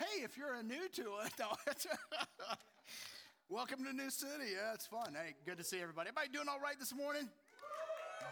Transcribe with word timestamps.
Hey, 0.00 0.24
if 0.24 0.38
you're 0.38 0.62
new 0.62 0.88
to 0.94 1.02
it, 1.26 1.32
no, 1.38 1.48
welcome 3.50 3.84
to 3.84 3.92
New 3.92 4.08
City. 4.08 4.52
Yeah, 4.54 4.72
it's 4.72 4.86
fun. 4.86 5.12
Hey, 5.12 5.34
good 5.44 5.58
to 5.58 5.64
see 5.64 5.78
everybody. 5.78 6.08
Everybody 6.08 6.32
doing 6.32 6.48
all 6.48 6.58
right 6.58 6.78
this 6.78 6.94
morning? 6.94 7.28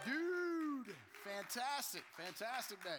Dude, 0.03 0.95
fantastic, 1.23 2.05
fantastic 2.17 2.83
day. 2.83 2.97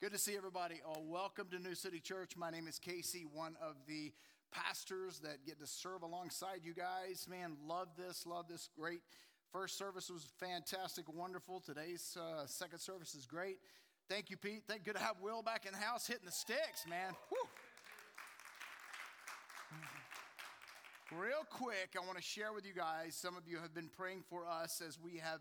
Good 0.00 0.12
to 0.12 0.18
see 0.18 0.38
everybody. 0.38 0.76
Oh, 0.86 1.02
welcome 1.06 1.48
to 1.50 1.58
New 1.58 1.74
City 1.74 2.00
Church. 2.00 2.34
My 2.34 2.48
name 2.48 2.66
is 2.66 2.78
Casey, 2.78 3.26
one 3.30 3.56
of 3.60 3.74
the 3.86 4.10
pastors 4.52 5.18
that 5.18 5.44
get 5.44 5.60
to 5.60 5.66
serve 5.66 6.02
alongside 6.02 6.60
you 6.62 6.72
guys. 6.72 7.26
Man, 7.28 7.58
love 7.66 7.88
this, 7.98 8.26
love 8.26 8.46
this. 8.48 8.70
Great. 8.74 9.02
First 9.52 9.76
service 9.76 10.08
was 10.08 10.26
fantastic, 10.40 11.04
wonderful. 11.12 11.60
Today's 11.60 12.16
uh, 12.18 12.46
second 12.46 12.78
service 12.78 13.14
is 13.14 13.26
great. 13.26 13.58
Thank 14.08 14.30
you, 14.30 14.38
Pete. 14.38 14.62
Thank 14.66 14.84
good 14.84 14.96
to 14.96 15.02
have 15.02 15.16
Will 15.20 15.42
back 15.42 15.66
in 15.66 15.72
the 15.72 15.78
house 15.78 16.06
hitting 16.06 16.24
the 16.24 16.32
sticks, 16.32 16.86
man. 16.88 17.12
Woo. 17.30 17.36
Real 21.16 21.46
quick, 21.48 21.96
I 21.96 22.04
want 22.04 22.18
to 22.18 22.22
share 22.22 22.52
with 22.52 22.66
you 22.66 22.74
guys. 22.74 23.14
Some 23.14 23.34
of 23.38 23.48
you 23.48 23.56
have 23.60 23.74
been 23.74 23.88
praying 23.96 24.24
for 24.28 24.46
us 24.46 24.82
as 24.86 24.98
we 25.02 25.16
have 25.16 25.40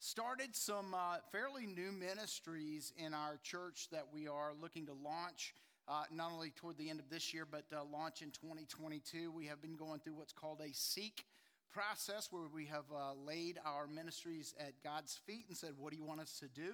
started 0.00 0.56
some 0.56 0.94
uh, 0.94 1.18
fairly 1.30 1.64
new 1.64 1.92
ministries 1.92 2.92
in 2.98 3.14
our 3.14 3.38
church 3.44 3.86
that 3.92 4.06
we 4.12 4.26
are 4.26 4.50
looking 4.60 4.84
to 4.86 4.92
launch. 4.92 5.54
Uh, 5.86 6.02
not 6.10 6.32
only 6.32 6.50
toward 6.50 6.76
the 6.76 6.90
end 6.90 6.98
of 6.98 7.08
this 7.08 7.32
year, 7.32 7.46
but 7.48 7.66
uh, 7.72 7.84
launch 7.92 8.20
in 8.20 8.32
2022. 8.32 9.30
We 9.30 9.46
have 9.46 9.62
been 9.62 9.76
going 9.76 10.00
through 10.00 10.14
what's 10.14 10.32
called 10.32 10.60
a 10.60 10.74
seek 10.74 11.24
process 11.72 12.26
where 12.32 12.48
we 12.52 12.66
have 12.66 12.86
uh, 12.92 13.12
laid 13.24 13.60
our 13.64 13.86
ministries 13.86 14.54
at 14.58 14.72
God's 14.82 15.14
feet 15.24 15.44
and 15.46 15.56
said, 15.56 15.74
What 15.78 15.92
do 15.92 15.98
you 15.98 16.04
want 16.04 16.20
us 16.20 16.36
to 16.40 16.48
do? 16.48 16.72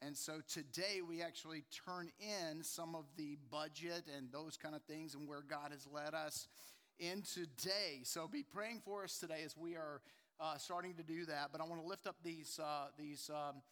And 0.00 0.16
so 0.16 0.34
today 0.48 1.00
we 1.06 1.22
actually 1.22 1.64
turn 1.84 2.12
in 2.20 2.62
some 2.62 2.94
of 2.94 3.06
the 3.16 3.36
budget 3.50 4.04
and 4.16 4.30
those 4.30 4.56
kind 4.56 4.76
of 4.76 4.82
things 4.82 5.16
and 5.16 5.26
where 5.26 5.42
God 5.42 5.72
has 5.72 5.88
led 5.92 6.14
us 6.14 6.46
in 6.98 7.22
today. 7.22 8.00
So 8.02 8.28
be 8.28 8.42
praying 8.42 8.82
for 8.84 9.04
us 9.04 9.18
today 9.18 9.42
as 9.44 9.56
we 9.56 9.76
are 9.76 10.00
uh, 10.40 10.56
starting 10.56 10.94
to 10.94 11.02
do 11.02 11.24
that. 11.26 11.50
But 11.52 11.60
I 11.60 11.64
want 11.64 11.80
to 11.82 11.86
lift 11.86 12.06
up 12.06 12.16
these 12.24 12.58
uh, 12.62 12.86
these 12.98 13.30
um, 13.30 13.62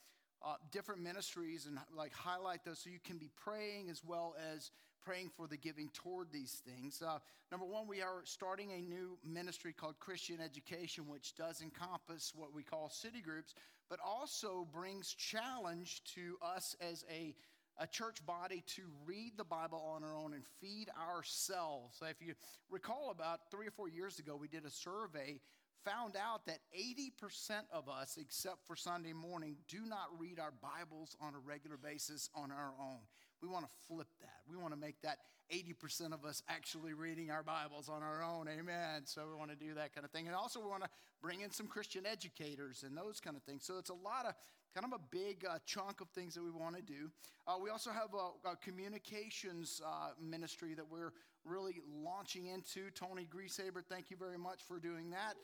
uh, 0.44 0.54
different 0.70 1.00
ministries 1.00 1.66
and 1.66 1.78
like 1.96 2.12
highlight 2.12 2.64
those 2.64 2.80
so 2.80 2.90
you 2.90 2.98
can 3.04 3.18
be 3.18 3.30
praying 3.36 3.90
as 3.90 4.02
well 4.04 4.34
as 4.52 4.70
praying 5.04 5.30
for 5.36 5.46
the 5.46 5.56
giving 5.56 5.88
toward 5.92 6.30
these 6.32 6.62
things. 6.66 7.02
Uh, 7.02 7.18
number 7.50 7.66
one, 7.66 7.88
we 7.88 8.02
are 8.02 8.20
starting 8.24 8.70
a 8.72 8.80
new 8.80 9.18
ministry 9.24 9.72
called 9.72 9.98
Christian 9.98 10.38
Education, 10.40 11.08
which 11.08 11.34
does 11.34 11.60
encompass 11.60 12.32
what 12.36 12.54
we 12.54 12.62
call 12.62 12.88
city 12.88 13.20
groups, 13.20 13.54
but 13.90 13.98
also 14.04 14.66
brings 14.72 15.12
challenge 15.12 16.02
to 16.14 16.36
us 16.40 16.76
as 16.80 17.04
a 17.10 17.34
a 17.78 17.86
church 17.86 18.24
body 18.26 18.62
to 18.76 18.82
read 19.06 19.32
the 19.36 19.44
Bible 19.44 19.82
on 19.94 20.04
our 20.04 20.14
own 20.14 20.34
and 20.34 20.44
feed 20.60 20.88
ourselves. 21.08 21.96
So 21.98 22.06
if 22.06 22.20
you 22.20 22.34
recall, 22.70 23.10
about 23.10 23.50
three 23.50 23.66
or 23.66 23.70
four 23.70 23.88
years 23.88 24.18
ago, 24.18 24.36
we 24.36 24.48
did 24.48 24.64
a 24.64 24.70
survey 24.70 25.40
found 25.84 26.16
out 26.16 26.46
that 26.46 26.58
80% 26.78 27.62
of 27.72 27.88
us, 27.88 28.18
except 28.20 28.66
for 28.66 28.76
Sunday 28.76 29.12
morning, 29.12 29.56
do 29.68 29.80
not 29.86 30.08
read 30.18 30.38
our 30.38 30.52
Bibles 30.62 31.16
on 31.20 31.34
a 31.34 31.38
regular 31.38 31.76
basis 31.76 32.30
on 32.34 32.50
our 32.50 32.72
own. 32.80 33.00
We 33.40 33.48
want 33.48 33.64
to 33.64 33.70
flip 33.88 34.08
that. 34.20 34.40
We 34.48 34.56
want 34.56 34.72
to 34.72 34.78
make 34.78 35.00
that 35.02 35.18
80% 35.52 36.12
of 36.12 36.24
us 36.24 36.42
actually 36.48 36.94
reading 36.94 37.30
our 37.30 37.42
Bibles 37.42 37.88
on 37.88 38.02
our 38.02 38.22
own. 38.22 38.48
Amen. 38.48 39.02
So 39.04 39.26
we 39.28 39.36
want 39.36 39.50
to 39.50 39.56
do 39.56 39.74
that 39.74 39.94
kind 39.94 40.04
of 40.04 40.10
thing. 40.10 40.26
And 40.26 40.36
also, 40.36 40.60
we 40.60 40.66
want 40.66 40.84
to 40.84 40.90
bring 41.20 41.40
in 41.40 41.50
some 41.50 41.66
Christian 41.66 42.06
educators 42.06 42.84
and 42.86 42.96
those 42.96 43.20
kind 43.20 43.36
of 43.36 43.42
things. 43.42 43.64
So 43.64 43.78
it's 43.78 43.90
a 43.90 43.94
lot 43.94 44.26
of 44.26 44.34
kind 44.74 44.86
of 44.86 44.92
a 44.92 45.02
big 45.10 45.44
uh, 45.48 45.58
chunk 45.66 46.00
of 46.00 46.08
things 46.10 46.34
that 46.34 46.42
we 46.42 46.50
want 46.50 46.76
to 46.76 46.82
do. 46.82 47.10
Uh, 47.46 47.56
we 47.62 47.70
also 47.70 47.90
have 47.90 48.14
a, 48.14 48.48
a 48.48 48.56
communications 48.56 49.80
uh, 49.84 50.10
ministry 50.20 50.74
that 50.74 50.88
we're 50.90 51.12
really 51.44 51.80
launching 52.04 52.46
into. 52.46 52.90
Tony 52.94 53.26
Griesaber, 53.26 53.82
thank 53.88 54.10
you 54.10 54.16
very 54.16 54.38
much 54.38 54.62
for 54.66 54.78
doing 54.78 55.10
that. 55.10 55.34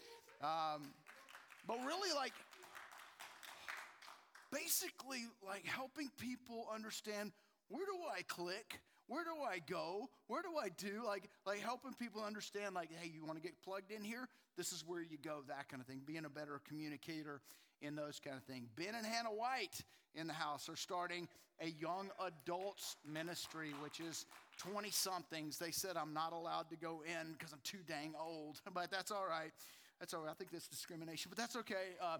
Um, 0.47 0.93
but 1.67 1.79
really, 1.85 2.15
like, 2.15 2.33
basically, 4.53 5.27
like 5.47 5.65
helping 5.67 6.09
people 6.19 6.67
understand 6.75 7.33
where 7.69 7.85
do 7.85 7.99
I 8.17 8.23
click? 8.23 8.81
Where 9.09 9.25
do 9.25 9.43
I 9.43 9.59
go? 9.59 10.09
Where 10.27 10.43
do 10.43 10.51
I 10.63 10.69
do? 10.69 11.03
Like, 11.05 11.29
like 11.47 11.61
helping 11.61 11.95
people 11.95 12.23
understand, 12.23 12.75
like, 12.75 12.91
hey, 13.01 13.11
you 13.13 13.25
want 13.25 13.39
to 13.39 13.43
get 13.43 13.61
plugged 13.63 13.91
in 13.91 14.05
here? 14.05 14.29
This 14.57 14.73
is 14.73 14.85
where 14.87 15.01
you 15.01 15.19
go, 15.23 15.43
that 15.49 15.69
kind 15.69 15.81
of 15.81 15.87
thing. 15.87 16.03
Being 16.07 16.25
a 16.25 16.31
better 16.31 16.61
communicator 16.69 17.41
in 17.81 17.97
those 17.97 18.21
kind 18.23 18.37
of 18.37 18.43
things. 18.45 18.69
Ben 18.77 18.95
and 18.95 19.07
Hannah 19.07 19.33
White 19.33 19.81
in 20.15 20.27
the 20.27 20.33
house 20.33 20.69
are 20.69 20.77
starting 20.77 21.29
a 21.61 21.69
young 21.69 22.11
adults 22.25 22.97
ministry, 23.07 23.73
which 23.83 24.01
is 24.01 24.27
20 24.59 24.91
somethings. 24.91 25.59
They 25.59 25.71
said 25.71 25.97
I'm 25.97 26.13
not 26.13 26.33
allowed 26.33 26.71
to 26.71 26.77
go 26.77 27.03
in 27.07 27.33
because 27.33 27.53
I'm 27.53 27.61
too 27.65 27.79
dang 27.87 28.15
old, 28.21 28.61
but 28.75 28.91
that's 28.91 29.11
all 29.11 29.27
right. 29.29 29.53
That's 30.01 30.15
all 30.15 30.23
right. 30.23 30.31
I 30.31 30.35
think 30.35 30.51
that's 30.51 30.69
discrimination, 30.69 31.31
but 31.31 31.39
that's 31.39 31.57
okay. 31.57 31.97
Uh, 32.01 32.19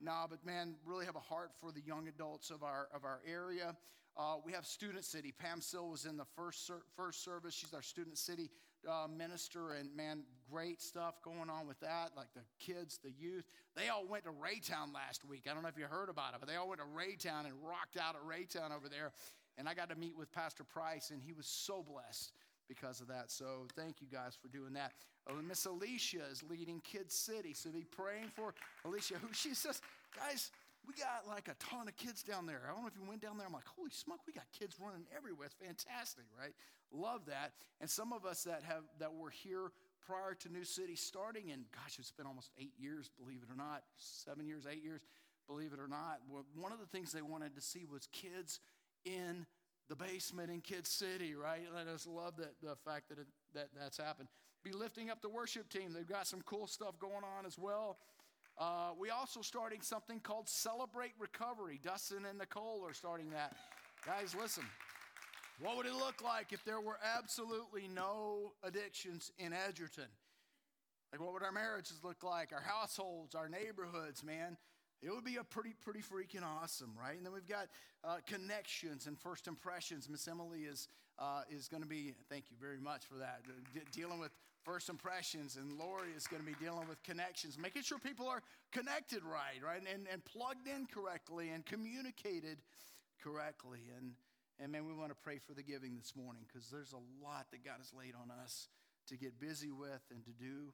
nah, 0.00 0.26
but 0.28 0.44
man, 0.44 0.74
really 0.84 1.06
have 1.06 1.16
a 1.16 1.20
heart 1.20 1.50
for 1.60 1.70
the 1.70 1.80
young 1.80 2.08
adults 2.08 2.50
of 2.50 2.62
our 2.62 2.88
of 2.94 3.04
our 3.04 3.20
area. 3.26 3.76
Uh, 4.16 4.36
we 4.44 4.52
have 4.52 4.66
Student 4.66 5.04
City. 5.04 5.32
Pam 5.36 5.60
Sill 5.60 5.88
was 5.88 6.04
in 6.04 6.16
the 6.16 6.26
first 6.36 6.66
ser- 6.66 6.82
first 6.96 7.24
service. 7.24 7.54
She's 7.54 7.72
our 7.72 7.82
Student 7.82 8.18
City 8.18 8.50
uh, 8.88 9.06
minister, 9.08 9.72
and 9.72 9.94
man, 9.96 10.24
great 10.50 10.82
stuff 10.82 11.22
going 11.22 11.48
on 11.48 11.66
with 11.66 11.80
that. 11.80 12.10
Like 12.16 12.28
the 12.34 12.42
kids, 12.58 12.98
the 13.02 13.10
youth, 13.10 13.44
they 13.76 13.88
all 13.88 14.06
went 14.06 14.24
to 14.24 14.30
Raytown 14.30 14.94
last 14.94 15.24
week. 15.24 15.46
I 15.50 15.54
don't 15.54 15.62
know 15.62 15.68
if 15.68 15.78
you 15.78 15.84
heard 15.84 16.08
about 16.08 16.34
it, 16.34 16.40
but 16.40 16.48
they 16.48 16.56
all 16.56 16.68
went 16.68 16.80
to 16.80 16.86
Raytown 16.86 17.46
and 17.46 17.54
rocked 17.62 17.96
out 17.96 18.14
at 18.14 18.22
Raytown 18.26 18.76
over 18.76 18.88
there. 18.88 19.12
And 19.58 19.68
I 19.68 19.74
got 19.74 19.90
to 19.90 19.96
meet 19.96 20.16
with 20.16 20.32
Pastor 20.32 20.64
Price, 20.64 21.10
and 21.10 21.22
he 21.22 21.32
was 21.32 21.46
so 21.46 21.82
blessed 21.82 22.32
because 22.68 23.00
of 23.00 23.08
that. 23.08 23.30
So 23.30 23.66
thank 23.76 24.00
you 24.00 24.08
guys 24.10 24.36
for 24.40 24.48
doing 24.48 24.72
that. 24.74 24.92
Oh, 25.28 25.34
Miss 25.46 25.66
Alicia 25.66 26.22
is 26.30 26.42
leading 26.42 26.80
Kids 26.80 27.14
City, 27.14 27.54
so 27.54 27.70
be 27.70 27.84
praying 27.84 28.30
for 28.34 28.54
Alicia. 28.84 29.14
Who 29.20 29.28
she 29.32 29.54
says, 29.54 29.80
guys, 30.18 30.50
we 30.86 30.94
got 30.94 31.26
like 31.28 31.48
a 31.48 31.54
ton 31.62 31.88
of 31.88 31.96
kids 31.96 32.22
down 32.22 32.46
there. 32.46 32.62
I 32.64 32.72
don't 32.72 32.82
know 32.82 32.88
if 32.88 32.96
you 32.96 33.08
went 33.08 33.22
down 33.22 33.38
there. 33.38 33.46
I'm 33.46 33.52
like, 33.52 33.66
holy 33.76 33.90
smoke, 33.90 34.20
we 34.26 34.32
got 34.32 34.44
kids 34.58 34.76
running 34.80 35.06
everywhere. 35.16 35.46
It's 35.46 35.54
fantastic, 35.54 36.24
right? 36.38 36.52
Love 36.90 37.26
that. 37.26 37.52
And 37.80 37.88
some 37.88 38.12
of 38.12 38.26
us 38.26 38.44
that 38.44 38.62
have 38.64 38.82
that 38.98 39.14
were 39.14 39.30
here 39.30 39.70
prior 40.06 40.34
to 40.34 40.48
New 40.52 40.64
City 40.64 40.96
starting, 40.96 41.50
and 41.52 41.64
gosh, 41.72 41.98
it's 41.98 42.10
been 42.10 42.26
almost 42.26 42.50
eight 42.58 42.74
years, 42.78 43.10
believe 43.18 43.40
it 43.42 43.52
or 43.52 43.56
not, 43.56 43.82
seven 43.96 44.46
years, 44.46 44.66
eight 44.70 44.82
years, 44.82 45.00
believe 45.46 45.72
it 45.72 45.78
or 45.78 45.88
not. 45.88 46.20
One 46.54 46.72
of 46.72 46.80
the 46.80 46.86
things 46.86 47.12
they 47.12 47.22
wanted 47.22 47.54
to 47.54 47.62
see 47.62 47.84
was 47.90 48.08
kids 48.12 48.60
in 49.04 49.46
the 49.88 49.96
basement 49.96 50.50
in 50.50 50.60
Kids 50.60 50.90
City, 50.90 51.34
right? 51.34 51.62
Let 51.74 51.86
us 51.86 52.06
love 52.06 52.36
that 52.36 52.54
the 52.62 52.76
fact 52.84 53.08
that 53.10 53.18
it, 53.18 53.26
that 53.54 53.68
that's 53.78 53.98
happened. 53.98 54.28
Be 54.64 54.72
lifting 54.72 55.10
up 55.10 55.20
the 55.22 55.28
worship 55.28 55.68
team. 55.68 55.92
They've 55.92 56.06
got 56.06 56.26
some 56.26 56.40
cool 56.42 56.66
stuff 56.66 56.98
going 56.98 57.24
on 57.38 57.46
as 57.46 57.58
well. 57.58 57.98
Uh, 58.62 58.90
we 58.96 59.10
also 59.10 59.42
starting 59.42 59.80
something 59.80 60.20
called 60.20 60.48
Celebrate 60.48 61.10
Recovery. 61.18 61.80
Dustin 61.82 62.24
and 62.30 62.38
Nicole 62.38 62.84
are 62.86 62.94
starting 62.94 63.28
that. 63.30 63.56
Guys, 64.06 64.36
listen. 64.40 64.62
What 65.60 65.76
would 65.76 65.86
it 65.86 65.94
look 65.94 66.22
like 66.22 66.52
if 66.52 66.64
there 66.64 66.80
were 66.80 66.98
absolutely 67.16 67.88
no 67.92 68.52
addictions 68.62 69.32
in 69.36 69.52
Edgerton? 69.52 70.06
Like, 71.10 71.20
what 71.20 71.32
would 71.32 71.42
our 71.42 71.50
marriages 71.50 71.98
look 72.04 72.22
like? 72.22 72.52
Our 72.52 72.60
households, 72.60 73.34
our 73.34 73.48
neighborhoods, 73.48 74.22
man? 74.22 74.56
It 75.02 75.10
would 75.10 75.24
be 75.24 75.38
a 75.38 75.44
pretty, 75.44 75.74
pretty 75.80 75.98
freaking 76.00 76.44
awesome, 76.44 76.92
right? 76.96 77.16
And 77.16 77.26
then 77.26 77.32
we've 77.32 77.48
got 77.48 77.66
uh, 78.04 78.18
connections 78.28 79.08
and 79.08 79.18
first 79.18 79.48
impressions. 79.48 80.08
Miss 80.08 80.28
Emily 80.28 80.60
is 80.60 80.86
uh, 81.18 81.42
is 81.50 81.66
going 81.66 81.82
to 81.82 81.88
be. 81.88 82.14
Thank 82.30 82.44
you 82.48 82.56
very 82.60 82.78
much 82.78 83.06
for 83.06 83.16
that. 83.16 83.42
De- 83.74 83.80
dealing 83.90 84.20
with 84.20 84.30
first 84.64 84.88
impressions, 84.88 85.56
and 85.56 85.78
Lori 85.78 86.10
is 86.16 86.26
going 86.26 86.42
to 86.42 86.46
be 86.46 86.56
dealing 86.62 86.88
with 86.88 87.02
connections, 87.02 87.58
making 87.58 87.82
sure 87.82 87.98
people 87.98 88.28
are 88.28 88.42
connected 88.70 89.22
right, 89.24 89.60
right, 89.64 89.82
and, 89.92 90.06
and 90.10 90.24
plugged 90.24 90.66
in 90.68 90.86
correctly 90.86 91.50
and 91.50 91.64
communicated 91.66 92.58
correctly. 93.22 93.80
And 93.96 94.12
and 94.60 94.70
man, 94.70 94.86
we 94.86 94.92
want 94.92 95.10
to 95.10 95.16
pray 95.16 95.38
for 95.38 95.54
the 95.54 95.62
giving 95.62 95.96
this 95.96 96.14
morning 96.14 96.42
because 96.46 96.68
there's 96.68 96.92
a 96.92 97.24
lot 97.24 97.46
that 97.50 97.64
God 97.64 97.76
has 97.78 97.92
laid 97.92 98.14
on 98.14 98.30
us 98.30 98.68
to 99.08 99.16
get 99.16 99.40
busy 99.40 99.72
with 99.72 100.02
and 100.10 100.24
to 100.24 100.30
do. 100.30 100.72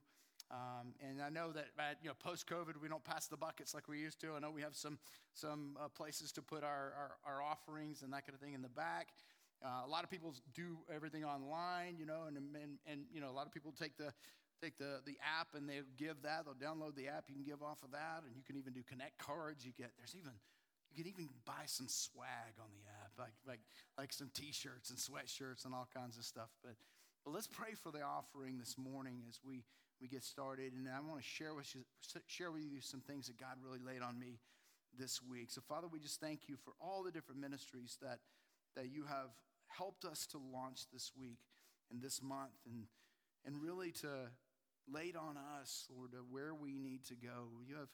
Um, 0.51 0.93
and 1.07 1.21
I 1.21 1.29
know 1.29 1.51
that 1.51 1.67
uh, 1.77 1.93
you 2.01 2.09
know 2.09 2.15
post 2.19 2.47
COVID 2.47 2.81
we 2.81 2.87
don't 2.87 3.03
pass 3.03 3.27
the 3.27 3.37
buckets 3.37 3.73
like 3.73 3.87
we 3.87 3.99
used 3.99 4.19
to. 4.21 4.33
I 4.35 4.39
know 4.39 4.49
we 4.51 4.61
have 4.61 4.75
some 4.75 4.97
some 5.33 5.77
uh, 5.79 5.87
places 5.89 6.31
to 6.33 6.41
put 6.41 6.63
our, 6.63 6.93
our, 7.25 7.33
our 7.33 7.41
offerings 7.41 8.01
and 8.01 8.11
that 8.13 8.25
kind 8.25 8.33
of 8.33 8.41
thing 8.41 8.53
in 8.53 8.61
the 8.61 8.69
back. 8.69 9.09
Uh, 9.63 9.85
a 9.85 9.89
lot 9.89 10.03
of 10.03 10.09
people 10.09 10.33
do 10.53 10.77
everything 10.93 11.25
online, 11.25 11.97
you 11.97 12.05
know, 12.05 12.23
and, 12.27 12.37
and 12.37 12.79
and 12.87 13.01
you 13.11 13.19
know 13.19 13.29
a 13.29 13.35
lot 13.35 13.45
of 13.45 13.53
people 13.53 13.73
take 13.77 13.97
the 13.97 14.13
take 14.61 14.77
the 14.77 15.01
the 15.05 15.17
app 15.19 15.55
and 15.55 15.67
they 15.67 15.81
give 15.97 16.21
that. 16.23 16.45
They'll 16.45 16.55
download 16.55 16.95
the 16.95 17.07
app. 17.07 17.25
You 17.27 17.35
can 17.35 17.43
give 17.43 17.61
off 17.61 17.83
of 17.83 17.91
that, 17.91 18.23
and 18.25 18.35
you 18.35 18.43
can 18.43 18.55
even 18.55 18.73
do 18.73 18.83
connect 18.83 19.17
cards. 19.17 19.65
You 19.65 19.71
get 19.77 19.91
there's 19.97 20.15
even 20.15 20.31
you 20.91 21.03
can 21.03 21.11
even 21.11 21.29
buy 21.45 21.65
some 21.65 21.87
swag 21.87 22.55
on 22.59 22.69
the 22.71 22.87
app, 23.03 23.11
like 23.17 23.35
like 23.45 23.61
like 23.97 24.13
some 24.13 24.29
T-shirts 24.33 24.89
and 24.89 24.97
sweatshirts 24.97 25.65
and 25.65 25.73
all 25.73 25.87
kinds 25.93 26.17
of 26.17 26.23
stuff. 26.23 26.49
But 26.63 26.75
but 27.25 27.33
let's 27.33 27.47
pray 27.47 27.73
for 27.73 27.91
the 27.91 28.01
offering 28.01 28.57
this 28.59 28.77
morning 28.77 29.23
as 29.27 29.39
we 29.43 29.63
we 30.01 30.07
get 30.07 30.23
started. 30.23 30.73
And 30.73 30.87
I 30.87 30.99
want 31.01 31.21
to 31.21 31.27
share 31.27 31.53
with 31.53 31.73
you, 31.75 31.81
share 32.27 32.51
with 32.51 32.63
you 32.63 32.81
some 32.81 33.01
things 33.01 33.27
that 33.27 33.37
God 33.37 33.59
really 33.63 33.79
laid 33.85 34.01
on 34.01 34.17
me 34.17 34.39
this 34.97 35.21
week. 35.21 35.51
So, 35.51 35.61
Father, 35.61 35.87
we 35.87 35.99
just 35.99 36.19
thank 36.19 36.47
you 36.47 36.55
for 36.55 36.73
all 36.81 37.03
the 37.03 37.11
different 37.11 37.39
ministries 37.39 37.97
that, 38.01 38.19
that 38.75 38.91
you 38.91 39.03
have 39.03 39.29
helped 39.77 40.05
us 40.05 40.25
to 40.27 40.37
launch 40.37 40.81
this 40.91 41.11
week. 41.19 41.39
and 41.91 42.01
this 42.01 42.21
month 42.21 42.53
and, 42.65 42.85
and 43.45 43.61
really 43.61 43.91
to 43.91 44.07
lay 44.91 45.05
it 45.05 45.15
on 45.15 45.37
us, 45.59 45.85
Lord, 45.95 46.11
where 46.29 46.53
we 46.53 46.73
need 46.73 47.05
to 47.05 47.15
go. 47.15 47.49
You 47.67 47.75
have, 47.75 47.89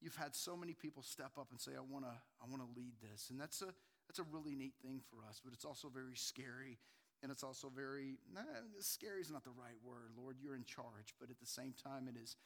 you've 0.00 0.16
had 0.16 0.34
so 0.34 0.56
many 0.56 0.74
people 0.74 1.02
step 1.02 1.32
up 1.38 1.48
and 1.50 1.60
say, 1.60 1.72
I 1.76 1.80
want 1.80 2.04
to 2.04 2.12
I 2.12 2.44
wanna 2.50 2.68
lead 2.76 2.94
this. 3.00 3.28
And 3.30 3.40
that's 3.40 3.62
a, 3.62 3.72
that's 4.08 4.18
a 4.18 4.26
really 4.30 4.54
neat 4.54 4.74
thing 4.82 5.00
for 5.10 5.26
us, 5.28 5.40
but 5.42 5.52
it's 5.52 5.64
also 5.64 5.88
very 5.88 6.16
scary. 6.16 6.78
And 7.22 7.30
it's 7.30 7.44
also 7.44 7.68
very, 7.68 8.16
nah, 8.32 8.40
scary 8.80 9.20
is 9.20 9.30
not 9.30 9.44
the 9.44 9.50
right 9.50 9.76
word. 9.84 10.12
Lord, 10.16 10.36
you're 10.40 10.56
in 10.56 10.64
charge. 10.64 11.12
But 11.20 11.28
at 11.28 11.38
the 11.38 11.46
same 11.46 11.74
time, 11.76 12.08
it 12.08 12.16
is, 12.16 12.36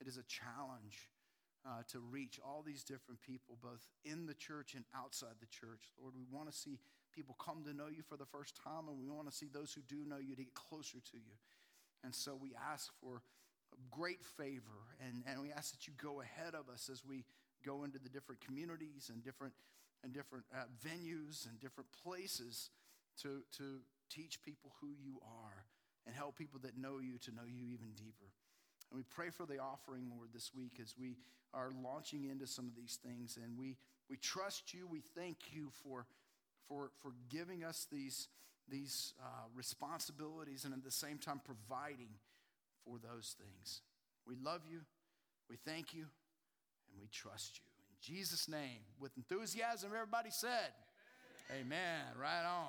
it 0.00 0.08
is 0.08 0.16
a 0.16 0.22
challenge 0.24 1.10
uh, 1.66 1.82
to 1.92 2.00
reach 2.00 2.40
all 2.42 2.62
these 2.64 2.82
different 2.82 3.20
people, 3.20 3.58
both 3.62 3.86
in 4.06 4.24
the 4.24 4.34
church 4.34 4.74
and 4.74 4.84
outside 4.96 5.36
the 5.38 5.46
church. 5.46 5.92
Lord, 6.00 6.14
we 6.16 6.24
want 6.30 6.50
to 6.50 6.56
see 6.56 6.78
people 7.12 7.36
come 7.38 7.64
to 7.64 7.74
know 7.74 7.88
you 7.88 8.02
for 8.02 8.16
the 8.16 8.26
first 8.26 8.56
time, 8.56 8.88
and 8.88 8.98
we 8.98 9.08
want 9.08 9.30
to 9.30 9.34
see 9.34 9.48
those 9.52 9.72
who 9.72 9.82
do 9.82 10.04
know 10.08 10.18
you 10.18 10.34
to 10.34 10.44
get 10.44 10.54
closer 10.54 10.98
to 10.98 11.16
you. 11.16 11.36
And 12.04 12.14
so 12.14 12.34
we 12.34 12.52
ask 12.72 12.92
for 13.00 13.22
a 13.72 13.76
great 13.90 14.24
favor, 14.24 14.96
and, 15.00 15.22
and 15.26 15.40
we 15.40 15.52
ask 15.52 15.72
that 15.72 15.86
you 15.86 15.92
go 15.96 16.20
ahead 16.20 16.54
of 16.54 16.68
us 16.68 16.88
as 16.90 17.04
we 17.04 17.24
go 17.64 17.84
into 17.84 17.98
the 17.98 18.08
different 18.08 18.40
communities 18.40 19.10
and 19.12 19.22
different, 19.22 19.54
and 20.02 20.12
different 20.12 20.44
uh, 20.54 20.64
venues 20.84 21.46
and 21.48 21.60
different 21.60 21.88
places 22.04 22.70
to, 23.22 23.42
to 23.56 23.80
teach 24.10 24.42
people 24.42 24.72
who 24.80 24.88
you 24.88 25.20
are 25.22 25.64
and 26.06 26.14
help 26.14 26.36
people 26.36 26.58
that 26.62 26.76
know 26.76 26.98
you 26.98 27.18
to 27.18 27.30
know 27.30 27.46
you 27.46 27.66
even 27.72 27.92
deeper. 27.94 28.32
And 28.90 28.98
we 28.98 29.04
pray 29.08 29.30
for 29.30 29.46
the 29.46 29.58
offering, 29.58 30.10
Lord, 30.14 30.30
this 30.34 30.50
week 30.54 30.80
as 30.82 30.94
we 30.98 31.16
are 31.54 31.70
launching 31.82 32.24
into 32.24 32.46
some 32.46 32.66
of 32.66 32.74
these 32.74 32.98
things. 33.02 33.38
And 33.42 33.56
we, 33.56 33.76
we 34.10 34.16
trust 34.16 34.74
you. 34.74 34.86
We 34.86 35.00
thank 35.14 35.36
you 35.52 35.70
for, 35.82 36.06
for, 36.72 36.90
for 37.02 37.12
giving 37.28 37.64
us 37.64 37.86
these, 37.92 38.28
these 38.68 39.12
uh, 39.20 39.24
responsibilities 39.54 40.64
and 40.64 40.72
at 40.72 40.82
the 40.82 40.90
same 40.90 41.18
time 41.18 41.40
providing 41.44 42.08
for 42.84 42.96
those 42.98 43.36
things. 43.38 43.82
We 44.26 44.36
love 44.42 44.62
you, 44.70 44.80
we 45.50 45.56
thank 45.66 45.92
you, 45.92 46.02
and 46.90 47.00
we 47.00 47.08
trust 47.08 47.58
you. 47.58 47.64
In 47.90 48.16
Jesus' 48.16 48.48
name, 48.48 48.80
with 48.98 49.12
enthusiasm, 49.16 49.90
everybody 49.94 50.30
said, 50.30 50.72
Amen. 51.50 51.66
Amen. 51.66 52.00
Right 52.18 52.46
on. 52.46 52.68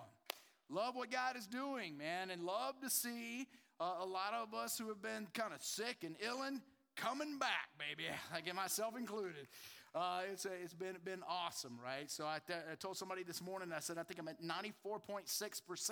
Love 0.69 0.95
what 0.95 1.09
God 1.09 1.37
is 1.37 1.47
doing, 1.47 1.97
man, 1.97 2.29
and 2.29 2.43
love 2.43 2.79
to 2.81 2.89
see 2.89 3.47
uh, 3.79 3.95
a 4.01 4.05
lot 4.05 4.33
of 4.33 4.53
us 4.53 4.77
who 4.77 4.87
have 4.89 5.01
been 5.01 5.27
kind 5.33 5.53
of 5.53 5.61
sick 5.61 5.97
and 6.03 6.15
ill 6.19 6.41
and 6.41 6.59
coming 6.95 7.37
back, 7.37 7.69
baby. 7.77 8.09
I 8.33 8.41
get 8.41 8.55
myself 8.55 8.97
included. 8.97 9.47
Uh, 9.95 10.21
it's, 10.31 10.45
a, 10.45 10.49
it's 10.63 10.73
been, 10.73 10.95
been 11.05 11.21
awesome, 11.29 11.77
right? 11.83 12.09
So 12.09 12.25
I, 12.25 12.39
th- 12.47 12.59
I, 12.71 12.75
told 12.75 12.97
somebody 12.97 13.21
this 13.21 13.43
morning, 13.43 13.69
I 13.75 13.79
said, 13.79 13.99
I 13.99 14.03
think 14.03 14.19
I'm 14.19 14.27
at 14.27 14.41
94.6%. 14.41 15.91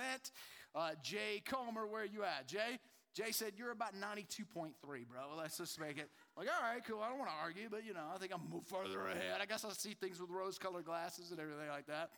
Uh, 0.73 0.89
Jay 1.03 1.43
Comer, 1.45 1.85
where 1.85 2.01
are 2.01 2.05
you 2.05 2.23
at? 2.23 2.47
Jay? 2.47 2.79
Jay 3.13 3.31
said, 3.31 3.53
You're 3.57 3.71
about 3.71 3.93
92.3, 3.93 4.71
bro. 4.81 5.21
Let's 5.37 5.57
just 5.57 5.79
make 5.79 5.97
it. 5.99 6.09
Like, 6.35 6.47
all 6.47 6.73
right, 6.73 6.81
cool. 6.87 7.01
I 7.01 7.09
don't 7.09 7.19
want 7.19 7.29
to 7.29 7.35
argue, 7.43 7.67
but, 7.69 7.85
you 7.85 7.93
know, 7.93 8.05
I 8.13 8.17
think 8.17 8.31
I'm 8.33 8.41
move 8.49 8.65
further 8.65 9.05
ahead. 9.07 9.39
I 9.39 9.45
guess 9.45 9.63
I'll 9.63 9.71
see 9.71 9.93
things 9.93 10.19
with 10.19 10.29
rose 10.31 10.57
colored 10.57 10.85
glasses 10.85 11.29
and 11.29 11.39
everything 11.39 11.67
like 11.69 11.85
that. 11.87 12.09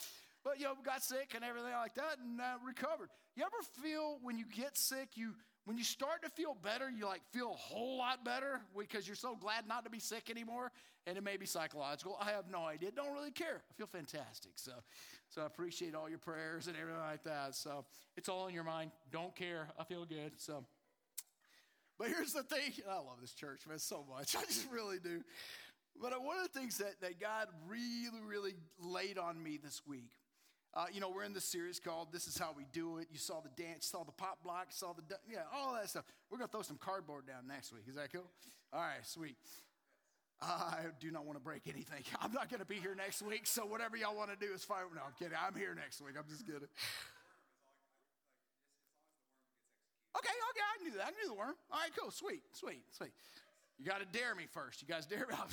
But, 0.43 0.59
you 0.59 0.65
know, 0.65 0.75
got 0.85 1.03
sick 1.03 1.33
and 1.35 1.43
everything 1.43 1.71
like 1.71 1.95
that 1.95 2.17
and 2.23 2.39
uh, 2.39 2.59
recovered. 2.65 3.09
You 3.35 3.43
ever 3.43 3.63
feel 3.81 4.19
when 4.21 4.37
you 4.37 4.45
get 4.45 4.77
sick, 4.77 5.09
you 5.15 5.33
when 5.65 5.77
you 5.77 5.83
start 5.83 6.23
to 6.23 6.29
feel 6.29 6.57
better, 6.61 6.89
you 6.89 7.05
like 7.05 7.21
feel 7.31 7.51
a 7.51 7.57
whole 7.57 7.97
lot 7.97 8.25
better 8.25 8.59
because 8.77 9.07
you're 9.07 9.15
so 9.15 9.35
glad 9.35 9.67
not 9.67 9.85
to 9.85 9.89
be 9.89 9.99
sick 9.99 10.29
anymore. 10.29 10.71
And 11.05 11.17
it 11.17 11.23
may 11.23 11.37
be 11.37 11.45
psychological. 11.45 12.17
I 12.19 12.31
have 12.31 12.49
no 12.49 12.65
idea. 12.65 12.91
Don't 12.91 13.13
really 13.13 13.31
care. 13.31 13.61
I 13.69 13.73
feel 13.75 13.87
fantastic. 13.87 14.53
So, 14.55 14.71
so 15.29 15.41
I 15.41 15.45
appreciate 15.45 15.95
all 15.95 16.09
your 16.09 16.17
prayers 16.17 16.67
and 16.67 16.77
everything 16.77 17.01
like 17.01 17.23
that. 17.23 17.55
So 17.55 17.85
it's 18.15 18.29
all 18.29 18.47
in 18.47 18.53
your 18.53 18.63
mind. 18.63 18.91
Don't 19.11 19.35
care. 19.35 19.67
I 19.79 19.83
feel 19.83 20.05
good. 20.05 20.33
So, 20.37 20.65
but 21.97 22.07
here's 22.07 22.33
the 22.33 22.43
thing. 22.43 22.73
I 22.89 22.95
love 22.95 23.19
this 23.21 23.33
church, 23.33 23.61
man, 23.67 23.79
so 23.79 24.05
much. 24.09 24.35
I 24.37 24.41
just 24.41 24.69
really 24.71 24.99
do. 24.99 25.23
But 26.01 26.11
one 26.23 26.37
of 26.37 26.51
the 26.51 26.59
things 26.59 26.77
that, 26.77 26.99
that 27.01 27.19
God 27.19 27.47
really, 27.67 28.21
really 28.25 28.55
laid 28.79 29.17
on 29.17 29.41
me 29.41 29.59
this 29.61 29.81
week 29.85 30.11
uh, 30.75 30.85
you 30.91 30.99
know, 30.99 31.09
we're 31.09 31.23
in 31.23 31.33
this 31.33 31.45
series 31.45 31.79
called 31.79 32.07
This 32.11 32.27
Is 32.27 32.37
How 32.37 32.49
We 32.57 32.65
Do 32.71 32.97
It. 32.97 33.07
You 33.11 33.19
saw 33.19 33.41
the 33.41 33.61
dance, 33.61 33.85
saw 33.85 34.03
the 34.03 34.11
pop 34.11 34.43
block, 34.43 34.67
saw 34.69 34.93
the, 34.93 35.03
yeah, 35.29 35.41
all 35.53 35.73
that 35.73 35.89
stuff. 35.89 36.03
We're 36.31 36.39
going 36.39 36.47
to 36.47 36.51
throw 36.51 36.63
some 36.63 36.77
cardboard 36.77 37.27
down 37.27 37.47
next 37.47 37.71
week. 37.71 37.83
Is 37.87 37.95
that 37.95 38.11
cool? 38.11 38.25
All 38.73 38.81
right, 38.81 39.05
sweet. 39.05 39.37
I 40.41 40.85
do 40.99 41.11
not 41.11 41.25
want 41.25 41.37
to 41.37 41.43
break 41.43 41.67
anything. 41.67 42.03
I'm 42.21 42.33
not 42.33 42.49
going 42.49 42.59
to 42.59 42.65
be 42.65 42.75
here 42.75 42.95
next 42.95 43.21
week, 43.21 43.45
so 43.45 43.65
whatever 43.65 43.97
y'all 43.97 44.15
want 44.15 44.31
to 44.31 44.35
do 44.35 44.51
is 44.51 44.63
fine. 44.63 44.81
No, 44.95 45.01
I'm 45.05 45.13
kidding. 45.17 45.37
I'm 45.37 45.55
here 45.55 45.75
next 45.75 46.01
week. 46.01 46.15
I'm 46.17 46.27
just 46.27 46.45
kidding. 46.45 46.67
Okay, 50.17 50.29
okay, 50.49 50.65
I 50.79 50.83
knew 50.83 50.97
that. 50.97 51.05
I 51.05 51.11
knew 51.11 51.27
the 51.27 51.35
worm. 51.35 51.53
All 51.71 51.79
right, 51.79 51.91
cool, 51.97 52.09
sweet, 52.11 52.41
sweet, 52.53 52.81
sweet. 52.91 53.13
You 53.77 53.85
got 53.85 53.99
to 53.99 54.07
dare 54.17 54.33
me 54.33 54.45
first. 54.51 54.81
You 54.81 54.87
guys 54.87 55.05
dare 55.05 55.27
me? 55.29 55.35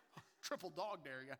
Triple 0.42 0.70
dog 0.76 0.98
dare 1.02 1.24
you. 1.24 1.34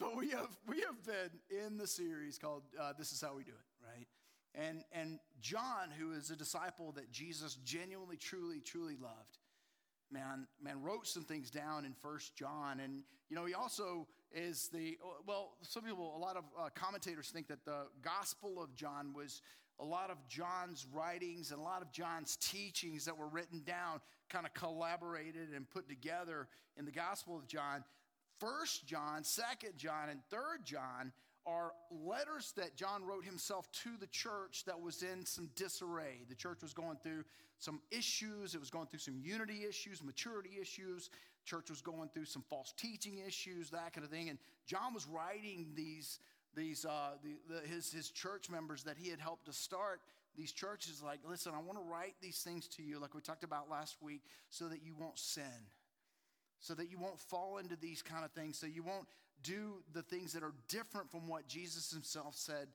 But 0.00 0.16
we 0.16 0.30
have, 0.30 0.48
we 0.66 0.80
have 0.80 1.04
been 1.04 1.66
in 1.66 1.76
the 1.76 1.86
series 1.86 2.38
called 2.38 2.62
uh, 2.80 2.94
This 2.98 3.12
Is 3.12 3.20
How 3.20 3.34
We 3.36 3.44
Do 3.44 3.50
It, 3.50 3.86
right? 3.86 4.06
And, 4.54 4.82
and 4.92 5.18
John, 5.42 5.90
who 5.96 6.12
is 6.12 6.30
a 6.30 6.36
disciple 6.36 6.92
that 6.92 7.12
Jesus 7.12 7.56
genuinely, 7.66 8.16
truly, 8.16 8.60
truly 8.60 8.96
loved, 9.00 9.36
man, 10.10 10.46
man 10.60 10.82
wrote 10.82 11.06
some 11.06 11.24
things 11.24 11.50
down 11.50 11.84
in 11.84 11.92
First 11.92 12.34
John. 12.34 12.80
And, 12.80 13.02
you 13.28 13.36
know, 13.36 13.44
he 13.44 13.52
also 13.52 14.08
is 14.32 14.70
the, 14.72 14.96
well, 15.26 15.50
some 15.60 15.82
people, 15.82 16.16
a 16.16 16.18
lot 16.18 16.38
of 16.38 16.44
uh, 16.58 16.70
commentators 16.74 17.28
think 17.28 17.48
that 17.48 17.66
the 17.66 17.82
Gospel 18.00 18.62
of 18.62 18.74
John 18.74 19.12
was 19.12 19.42
a 19.78 19.84
lot 19.84 20.10
of 20.10 20.16
John's 20.28 20.86
writings 20.94 21.50
and 21.50 21.60
a 21.60 21.62
lot 21.62 21.82
of 21.82 21.92
John's 21.92 22.36
teachings 22.36 23.04
that 23.04 23.18
were 23.18 23.28
written 23.28 23.62
down, 23.66 24.00
kind 24.30 24.46
of 24.46 24.54
collaborated 24.54 25.50
and 25.54 25.68
put 25.68 25.90
together 25.90 26.48
in 26.78 26.86
the 26.86 26.90
Gospel 26.90 27.36
of 27.36 27.46
John. 27.46 27.84
First 28.40 28.86
John, 28.86 29.22
Second 29.22 29.76
John, 29.76 30.08
and 30.08 30.20
Third 30.30 30.64
John 30.64 31.12
are 31.46 31.72
letters 31.90 32.52
that 32.56 32.74
John 32.74 33.04
wrote 33.04 33.24
himself 33.24 33.70
to 33.72 33.90
the 33.98 34.06
church 34.06 34.64
that 34.64 34.80
was 34.80 35.02
in 35.02 35.24
some 35.24 35.50
disarray. 35.56 36.24
The 36.28 36.34
church 36.34 36.62
was 36.62 36.72
going 36.72 36.96
through 37.02 37.24
some 37.58 37.80
issues, 37.90 38.54
it 38.54 38.60
was 38.60 38.70
going 38.70 38.86
through 38.86 39.00
some 39.00 39.18
unity 39.18 39.64
issues, 39.68 40.02
maturity 40.02 40.58
issues. 40.60 41.10
Church 41.44 41.70
was 41.70 41.80
going 41.82 42.08
through 42.14 42.26
some 42.26 42.44
false 42.48 42.72
teaching 42.76 43.18
issues, 43.26 43.70
that 43.70 43.92
kind 43.92 44.04
of 44.04 44.10
thing. 44.10 44.28
And 44.28 44.38
John 44.66 44.94
was 44.94 45.06
writing 45.06 45.72
these, 45.74 46.18
these 46.54 46.84
uh, 46.84 47.12
the, 47.22 47.54
the, 47.54 47.66
his, 47.66 47.92
his 47.92 48.10
church 48.10 48.48
members 48.50 48.82
that 48.84 48.96
he 48.98 49.10
had 49.10 49.20
helped 49.20 49.46
to 49.46 49.52
start 49.52 50.00
these 50.36 50.52
churches, 50.52 51.02
like, 51.04 51.20
listen, 51.28 51.52
I 51.54 51.58
want 51.58 51.78
to 51.78 51.84
write 51.84 52.14
these 52.22 52.38
things 52.38 52.68
to 52.68 52.82
you, 52.82 52.98
like 52.98 53.14
we 53.14 53.20
talked 53.20 53.44
about 53.44 53.68
last 53.68 53.96
week, 54.00 54.22
so 54.48 54.68
that 54.68 54.82
you 54.82 54.94
won't 54.98 55.18
sin 55.18 55.44
so 56.60 56.74
that 56.74 56.90
you 56.90 56.98
won't 56.98 57.18
fall 57.18 57.58
into 57.58 57.76
these 57.76 58.02
kind 58.02 58.24
of 58.24 58.30
things, 58.32 58.58
so 58.58 58.66
you 58.66 58.82
won't 58.82 59.06
do 59.42 59.82
the 59.92 60.02
things 60.02 60.32
that 60.34 60.42
are 60.42 60.54
different 60.68 61.10
from 61.10 61.26
what 61.26 61.48
Jesus 61.48 61.90
himself 61.90 62.34
said 62.36 62.68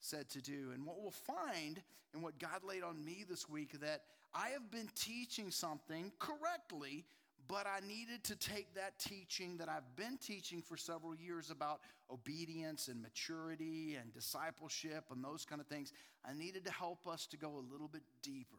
said 0.00 0.28
to 0.30 0.42
do. 0.42 0.70
And 0.74 0.86
what 0.86 1.00
we'll 1.00 1.10
find 1.10 1.82
and 2.12 2.22
what 2.22 2.38
God 2.38 2.62
laid 2.66 2.82
on 2.82 3.02
me 3.04 3.24
this 3.28 3.48
week 3.48 3.80
that 3.80 4.02
I 4.34 4.48
have 4.50 4.70
been 4.70 4.88
teaching 4.94 5.50
something 5.50 6.12
correctly, 6.18 7.04
but 7.48 7.66
I 7.66 7.86
needed 7.86 8.22
to 8.24 8.36
take 8.36 8.74
that 8.74 8.98
teaching 8.98 9.56
that 9.58 9.68
I've 9.68 9.96
been 9.96 10.18
teaching 10.18 10.60
for 10.60 10.76
several 10.76 11.14
years 11.14 11.50
about 11.50 11.80
obedience 12.10 12.88
and 12.88 13.00
maturity 13.00 13.96
and 14.00 14.12
discipleship 14.12 15.04
and 15.10 15.24
those 15.24 15.44
kind 15.44 15.60
of 15.60 15.66
things. 15.66 15.92
I 16.24 16.34
needed 16.34 16.64
to 16.66 16.72
help 16.72 17.06
us 17.06 17.26
to 17.28 17.36
go 17.36 17.48
a 17.48 17.72
little 17.72 17.88
bit 17.88 18.02
deeper. 18.22 18.58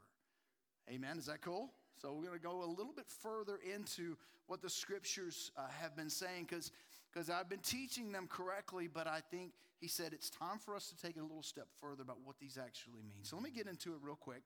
Amen. 0.89 1.17
Is 1.17 1.25
that 1.27 1.41
cool? 1.41 1.71
So 2.01 2.13
we're 2.13 2.27
going 2.27 2.37
to 2.37 2.43
go 2.43 2.63
a 2.63 2.65
little 2.65 2.93
bit 2.93 3.07
further 3.07 3.59
into 3.73 4.17
what 4.47 4.61
the 4.61 4.69
scriptures 4.69 5.51
uh, 5.57 5.61
have 5.79 5.95
been 5.95 6.09
saying 6.09 6.45
because 6.49 6.71
because 7.13 7.29
I've 7.29 7.47
been 7.47 7.59
teaching 7.59 8.11
them 8.11 8.27
correctly, 8.27 8.89
but 8.93 9.07
I 9.07 9.21
think 9.31 9.53
he 9.79 9.87
said 9.87 10.11
it's 10.11 10.29
time 10.29 10.59
for 10.59 10.75
us 10.75 10.89
to 10.89 10.97
take 10.97 11.15
it 11.15 11.21
a 11.21 11.23
little 11.23 11.43
step 11.43 11.67
further 11.79 12.01
about 12.01 12.17
what 12.25 12.37
these 12.39 12.57
actually 12.57 13.03
mean. 13.03 13.23
So 13.23 13.37
let 13.37 13.43
me 13.43 13.51
get 13.51 13.67
into 13.67 13.91
it 13.91 13.99
real 14.01 14.17
quick. 14.17 14.41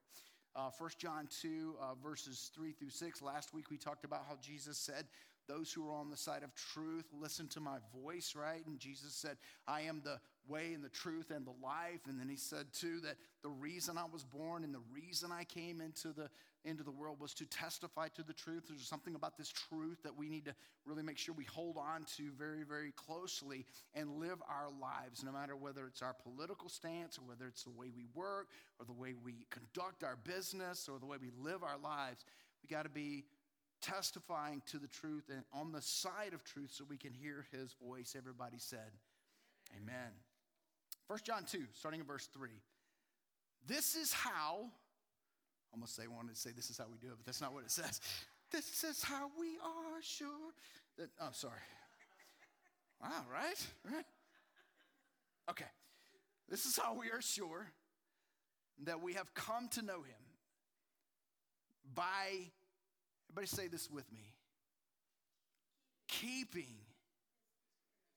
Uh, 0.54 0.70
1 0.78 0.90
John 0.98 1.28
2, 1.40 1.74
uh, 1.80 1.94
verses 2.02 2.50
3 2.54 2.72
through 2.72 2.90
6. 2.90 3.22
Last 3.22 3.54
week 3.54 3.70
we 3.70 3.76
talked 3.76 4.04
about 4.04 4.24
how 4.28 4.36
Jesus 4.40 4.78
said, 4.78 5.06
Those 5.48 5.72
who 5.72 5.88
are 5.88 5.94
on 5.94 6.10
the 6.10 6.16
side 6.16 6.42
of 6.42 6.54
truth, 6.54 7.06
listen 7.12 7.48
to 7.48 7.60
my 7.60 7.78
voice, 7.94 8.34
right? 8.36 8.64
And 8.66 8.78
Jesus 8.78 9.14
said, 9.14 9.36
I 9.66 9.82
am 9.82 10.00
the 10.04 10.20
way 10.48 10.72
and 10.74 10.84
the 10.84 10.88
truth 10.88 11.30
and 11.30 11.46
the 11.46 11.54
life. 11.62 12.00
And 12.08 12.18
then 12.20 12.28
he 12.28 12.36
said, 12.36 12.66
too, 12.72 13.00
that 13.00 13.16
the 13.42 13.48
reason 13.48 13.96
I 13.96 14.06
was 14.12 14.24
born 14.24 14.64
and 14.64 14.74
the 14.74 14.82
reason 14.92 15.30
I 15.32 15.44
came 15.44 15.80
into 15.80 16.08
the, 16.08 16.28
into 16.64 16.82
the 16.82 16.90
world 16.90 17.18
was 17.20 17.34
to 17.34 17.46
testify 17.46 18.08
to 18.08 18.22
the 18.22 18.32
truth. 18.32 18.64
There's 18.68 18.86
something 18.86 19.14
about 19.14 19.36
this 19.36 19.48
truth 19.48 20.02
that 20.02 20.16
we 20.16 20.28
need 20.28 20.44
to 20.44 20.54
really 20.84 21.02
make 21.02 21.18
sure 21.18 21.34
we 21.34 21.44
hold 21.44 21.76
on 21.76 22.04
to 22.16 22.30
very, 22.36 22.62
very 22.62 22.92
closely 22.92 23.64
and 23.94 24.20
live 24.20 24.42
our 24.48 24.68
lives, 24.80 25.24
no 25.24 25.32
matter 25.32 25.56
whether 25.56 25.86
it's 25.86 26.02
our 26.02 26.14
political 26.14 26.68
stance 26.68 27.18
or 27.18 27.22
whether 27.22 27.46
it's 27.46 27.64
the 27.64 27.70
way 27.70 27.90
we 27.94 28.06
work 28.14 28.48
or 28.78 28.84
the 28.84 28.92
way 28.92 29.14
we 29.24 29.46
conduct 29.50 30.04
our 30.04 30.16
business 30.24 30.88
or 30.88 30.98
the 30.98 31.06
way 31.06 31.16
we 31.20 31.30
live 31.42 31.62
our 31.62 31.78
lives. 31.78 32.24
We 32.62 32.74
got 32.74 32.84
to 32.84 32.90
be 32.90 33.24
testifying 33.80 34.62
to 34.66 34.78
the 34.78 34.88
truth 34.88 35.24
and 35.30 35.42
on 35.52 35.72
the 35.72 35.80
side 35.82 36.34
of 36.34 36.44
truth 36.44 36.70
so 36.72 36.84
we 36.88 36.98
can 36.98 37.12
hear 37.12 37.46
his 37.52 37.74
voice. 37.82 38.14
Everybody 38.16 38.58
said, 38.58 38.90
Amen. 39.76 40.10
1 41.06 41.18
John 41.24 41.44
2, 41.44 41.58
starting 41.72 42.00
in 42.00 42.06
verse 42.06 42.28
3. 42.32 42.50
This 43.66 43.94
is 43.94 44.12
how, 44.12 44.70
almost 45.72 45.96
say, 45.96 46.06
wanted 46.06 46.34
to 46.34 46.40
say 46.40 46.50
this 46.54 46.70
is 46.70 46.78
how 46.78 46.86
we 46.90 46.98
do 46.98 47.08
it, 47.08 47.14
but 47.16 47.26
that's 47.26 47.40
not 47.40 47.52
what 47.52 47.64
it 47.64 47.70
says. 47.70 48.00
This 48.50 48.82
is 48.82 49.04
how 49.04 49.30
we 49.38 49.58
are 49.62 50.02
sure. 50.02 50.26
That, 50.98 51.08
oh, 51.20 51.26
I'm 51.26 51.28
oh, 51.28 51.32
sorry. 51.32 51.52
Wow, 53.00 53.24
right? 53.32 53.66
Right? 53.84 54.04
Okay. 55.48 55.70
This 56.48 56.66
is 56.66 56.76
how 56.76 56.94
we 56.94 57.10
are 57.10 57.22
sure 57.22 57.68
that 58.84 59.00
we 59.00 59.14
have 59.14 59.32
come 59.34 59.68
to 59.68 59.82
know 59.82 60.02
him 60.02 60.24
by, 61.94 62.50
everybody 63.28 63.46
say 63.46 63.68
this 63.68 63.88
with 63.90 64.10
me, 64.12 64.34
keeping 66.08 66.74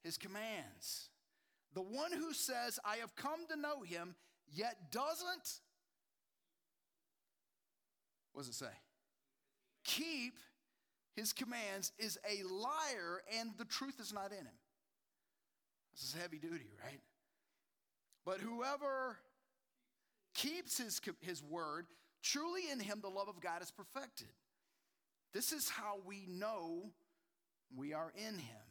his 0.03 0.17
commands. 0.17 1.10
The 1.74 1.81
one 1.81 2.12
who 2.12 2.33
says, 2.33 2.79
I 2.83 2.98
have 2.98 3.15
come 3.15 3.45
to 3.50 3.55
know 3.55 3.81
him, 3.81 4.15
yet 4.51 4.91
doesn't, 4.91 5.60
what 8.34 8.42
does 8.42 8.50
it 8.50 8.56
say? 8.56 8.74
Keep 9.86 10.38
his 11.16 11.34
commands 11.34 11.92
is 12.00 12.18
a 12.28 12.44
liar 12.44 13.22
and 13.40 13.52
the 13.58 13.66
truth 13.66 14.00
is 14.00 14.12
not 14.13 14.32
in 14.32 14.40
him. 14.40 14.60
This 15.94 16.04
is 16.04 16.16
heavy 16.20 16.40
duty, 16.40 16.72
right? 16.84 17.00
But 18.25 18.40
whoever 18.40 19.18
keeps 20.34 20.80
his, 20.80 21.00
his 21.22 21.44
word, 21.44 21.86
truly 22.24 22.63
in 22.72 22.80
him 22.80 23.00
the 23.02 23.10
love 23.10 23.28
of 23.28 23.40
God 23.42 23.62
is 23.62 23.70
perfected. 23.70 24.30
This 25.34 25.52
is 25.52 25.70
how 25.70 26.00
we 26.06 26.25
know 26.28 26.92
we 27.75 27.94
are 27.94 28.12
in 28.16 28.38
him. 28.40 28.62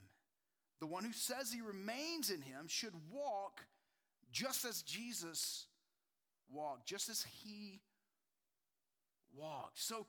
The 0.81 0.87
one 0.87 1.05
who 1.05 1.13
says 1.13 1.53
he 1.53 1.61
remains 1.61 2.31
in 2.31 2.41
him 2.41 2.67
should 2.67 2.95
walk 3.13 3.61
just 4.33 4.65
as 4.65 4.83
Jesus 4.83 5.67
walked, 6.51 6.87
just 6.87 7.09
as 7.09 7.25
he 7.45 7.81
walked. 9.37 9.81
So, 9.81 10.07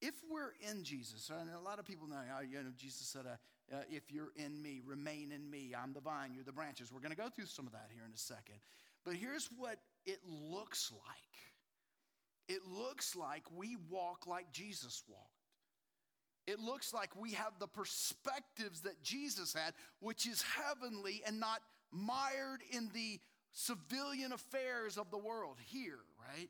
if 0.00 0.14
we're 0.30 0.52
in 0.70 0.82
Jesus, 0.82 1.30
and 1.30 1.50
a 1.50 1.60
lot 1.60 1.78
of 1.78 1.84
people 1.84 2.08
know, 2.08 2.16
you 2.48 2.62
know 2.62 2.70
Jesus 2.76 3.06
said, 3.06 3.26
uh, 3.26 3.36
uh, 3.74 3.82
if 3.90 4.10
you're 4.10 4.32
in 4.34 4.60
me, 4.62 4.80
remain 4.84 5.30
in 5.30 5.48
me. 5.48 5.74
I'm 5.80 5.92
the 5.92 6.00
vine, 6.00 6.32
you're 6.34 6.44
the 6.44 6.52
branches. 6.52 6.90
We're 6.92 7.00
going 7.00 7.14
to 7.14 7.16
go 7.16 7.28
through 7.28 7.46
some 7.46 7.66
of 7.66 7.72
that 7.72 7.88
here 7.92 8.02
in 8.06 8.12
a 8.12 8.18
second. 8.18 8.56
But 9.04 9.14
here's 9.14 9.48
what 9.56 9.76
it 10.06 10.20
looks 10.26 10.90
like 10.92 11.30
it 12.48 12.62
looks 12.66 13.14
like 13.14 13.44
we 13.54 13.76
walk 13.88 14.26
like 14.26 14.50
Jesus 14.52 15.04
walked. 15.08 15.28
It 16.48 16.58
looks 16.58 16.92
like 16.92 17.10
we 17.14 17.32
have 17.34 17.52
the 17.60 17.68
perspectives 17.68 18.80
that 18.80 19.00
Jesus 19.04 19.54
had, 19.54 19.72
which 20.00 20.26
is 20.26 20.42
heavenly 20.42 21.22
and 21.24 21.38
not 21.38 21.60
mired 21.92 22.62
in 22.72 22.90
the 22.92 23.20
civilian 23.52 24.32
affairs 24.32 24.98
of 24.98 25.12
the 25.12 25.18
world 25.18 25.58
here, 25.64 26.00
right? 26.18 26.48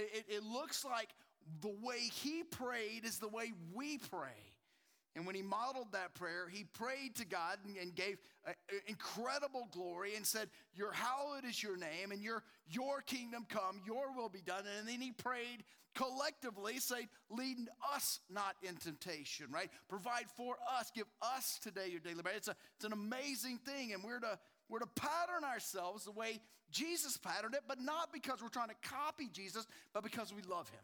It, 0.00 0.24
it, 0.28 0.42
looks 0.44 0.84
like 0.84 1.08
the 1.60 1.74
way 1.82 1.98
he 1.98 2.42
prayed 2.42 3.04
is 3.04 3.18
the 3.18 3.28
way 3.28 3.52
we 3.74 3.98
pray. 3.98 4.50
And 5.16 5.26
when 5.26 5.34
he 5.34 5.42
modeled 5.42 5.92
that 5.92 6.14
prayer, 6.14 6.48
he 6.48 6.64
prayed 6.64 7.16
to 7.16 7.26
God 7.26 7.58
and, 7.66 7.76
and 7.76 7.94
gave 7.94 8.18
uh, 8.46 8.52
incredible 8.86 9.68
glory 9.72 10.14
and 10.14 10.24
said, 10.24 10.48
Your 10.74 10.92
hallowed 10.92 11.44
is 11.44 11.62
your 11.62 11.76
name, 11.76 12.12
and 12.12 12.22
your, 12.22 12.44
your 12.68 13.00
kingdom 13.00 13.44
come, 13.48 13.80
your 13.84 14.14
will 14.16 14.28
be 14.28 14.40
done. 14.40 14.64
And 14.78 14.88
then 14.88 15.00
he 15.00 15.10
prayed 15.10 15.64
collectively, 15.96 16.78
say, 16.78 17.08
Lead 17.28 17.56
us 17.92 18.20
not 18.30 18.54
in 18.62 18.76
temptation, 18.76 19.46
right? 19.50 19.70
Provide 19.88 20.30
for 20.36 20.56
us, 20.78 20.92
give 20.94 21.06
us 21.20 21.58
today 21.60 21.88
your 21.90 22.00
daily 22.00 22.22
bread. 22.22 22.36
It's, 22.36 22.48
a, 22.48 22.56
it's 22.76 22.84
an 22.84 22.92
amazing 22.92 23.58
thing, 23.58 23.92
and 23.92 24.04
we're 24.04 24.20
to, 24.20 24.38
we're 24.68 24.78
to 24.78 24.88
pattern 24.94 25.44
ourselves 25.44 26.04
the 26.04 26.12
way 26.12 26.40
Jesus 26.70 27.16
patterned 27.16 27.54
it, 27.54 27.62
but 27.66 27.80
not 27.80 28.12
because 28.12 28.42
we're 28.42 28.48
trying 28.48 28.68
to 28.68 28.88
copy 28.88 29.28
Jesus, 29.32 29.66
but 29.92 30.02
because 30.02 30.32
we 30.32 30.42
love 30.42 30.68
him. 30.68 30.80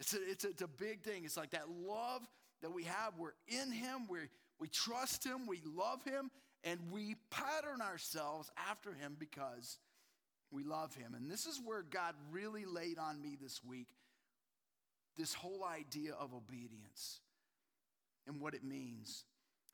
It's 0.00 0.14
a, 0.14 0.30
it's, 0.30 0.44
a, 0.44 0.48
it's 0.48 0.62
a 0.62 0.68
big 0.68 1.02
thing. 1.02 1.24
It's 1.24 1.36
like 1.36 1.50
that 1.50 1.68
love 1.68 2.22
that 2.62 2.72
we 2.72 2.84
have. 2.84 3.14
We're 3.18 3.34
in 3.48 3.70
Him, 3.70 4.06
we 4.08 4.18
we 4.58 4.68
trust 4.68 5.24
Him, 5.24 5.46
we 5.46 5.60
love 5.64 6.02
Him, 6.04 6.30
and 6.64 6.80
we 6.90 7.16
pattern 7.30 7.80
ourselves 7.80 8.50
after 8.70 8.92
Him 8.92 9.16
because 9.18 9.78
we 10.50 10.64
love 10.64 10.94
Him. 10.94 11.14
And 11.14 11.30
this 11.30 11.46
is 11.46 11.60
where 11.64 11.82
God 11.82 12.14
really 12.30 12.64
laid 12.64 12.98
on 12.98 13.20
me 13.20 13.36
this 13.40 13.62
week 13.62 13.88
this 15.16 15.34
whole 15.34 15.64
idea 15.64 16.12
of 16.18 16.32
obedience 16.32 17.20
and 18.26 18.40
what 18.40 18.54
it 18.54 18.64
means. 18.64 19.24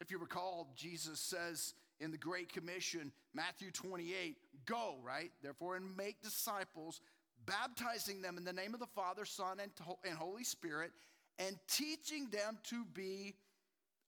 If 0.00 0.10
you 0.10 0.18
recall, 0.18 0.72
Jesus 0.74 1.20
says 1.20 1.74
in 2.00 2.10
the 2.10 2.18
Great 2.18 2.52
Commission, 2.52 3.12
Matthew 3.34 3.70
28, 3.70 4.36
go, 4.66 4.96
right? 5.04 5.30
Therefore, 5.42 5.76
and 5.76 5.96
make 5.96 6.22
disciples 6.22 7.00
baptizing 7.46 8.22
them 8.22 8.36
in 8.36 8.44
the 8.44 8.52
name 8.52 8.74
of 8.74 8.80
the 8.80 8.86
Father, 8.86 9.24
Son, 9.24 9.58
and, 9.60 9.70
and 10.04 10.16
Holy 10.16 10.44
Spirit, 10.44 10.90
and 11.38 11.56
teaching 11.68 12.28
them 12.30 12.58
to 12.64 12.84
be 12.92 13.34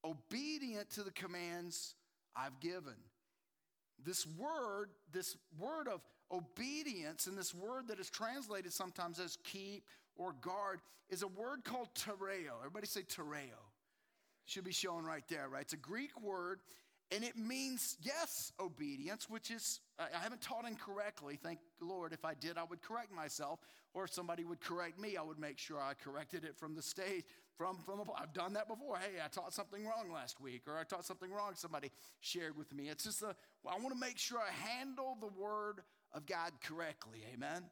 obedient 0.05 0.91
to 0.91 1.03
the 1.03 1.11
commands 1.13 1.95
I've 2.37 2.59
given. 2.61 2.95
This 4.05 4.27
word, 4.27 4.91
this 5.13 5.37
word 5.59 5.89
of 5.89 6.01
obedience, 6.31 7.27
and 7.27 7.37
this 7.37 7.55
word 7.55 7.89
that 7.89 7.99
is 7.99 8.11
translated 8.11 8.73
sometimes 8.73 9.19
as 9.19 9.39
keep 9.45 9.85
or 10.17 10.35
guard, 10.41 10.81
is 11.11 11.23
a 11.23 11.29
word 11.29 11.65
called 11.65 11.89
tereo. 11.95 12.59
Everybody 12.59 12.87
say 12.87 13.03
tereo. 13.03 13.59
Should 14.45 14.65
be 14.65 14.73
shown 14.73 15.05
right 15.05 15.25
there, 15.29 15.49
right? 15.49 15.63
It's 15.63 15.75
a 15.75 15.77
Greek 15.77 16.19
word, 16.23 16.61
and 17.11 17.25
it 17.25 17.37
means, 17.37 17.97
yes, 18.03 18.53
obedience, 18.61 19.31
which 19.31 19.51
is, 19.51 19.81
I 19.99 20.19
haven't 20.19 20.43
taught 20.43 20.67
incorrectly. 20.67 21.39
Thank 21.43 21.59
Lord. 21.81 22.13
If 22.13 22.25
I 22.25 22.35
did, 22.35 22.59
I 22.59 22.65
would 22.65 22.83
correct 22.83 23.13
myself. 23.13 23.61
Or 23.95 24.05
if 24.05 24.13
somebody 24.13 24.45
would 24.45 24.61
correct 24.61 25.01
me, 25.01 25.17
I 25.17 25.23
would 25.23 25.39
make 25.39 25.59
sure 25.59 25.81
I 25.81 25.95
corrected 25.95 26.45
it 26.45 26.57
from 26.57 26.75
the 26.75 26.83
stage. 26.83 27.25
From, 27.57 27.79
from 27.85 28.03
I've 28.17 28.35
done 28.35 28.53
that 28.53 28.69
before. 28.69 28.99
Hey, 28.99 29.21
I 29.25 29.29
taught 29.29 29.55
something 29.55 29.85
wrong 29.85 30.13
last 30.13 30.41
week, 30.41 30.63
or 30.69 30.77
I 30.79 30.85
taught 30.85 31.05
something 31.05 31.31
wrong 31.31 31.53
somebody 31.55 31.91
shared 32.21 32.57
with 32.57 32.73
me. 32.75 32.89
It's 32.89 33.05
just 33.05 33.23
a, 33.23 33.35
I 33.67 33.77
want 33.79 33.91
to 33.91 33.99
make 33.99 34.19
sure 34.19 34.39
I 34.39 34.69
handle 34.69 35.17
the 35.21 35.29
word 35.29 35.81
of 36.13 36.27
God 36.27 36.53
correctly. 36.63 37.21
Amen. 37.35 37.65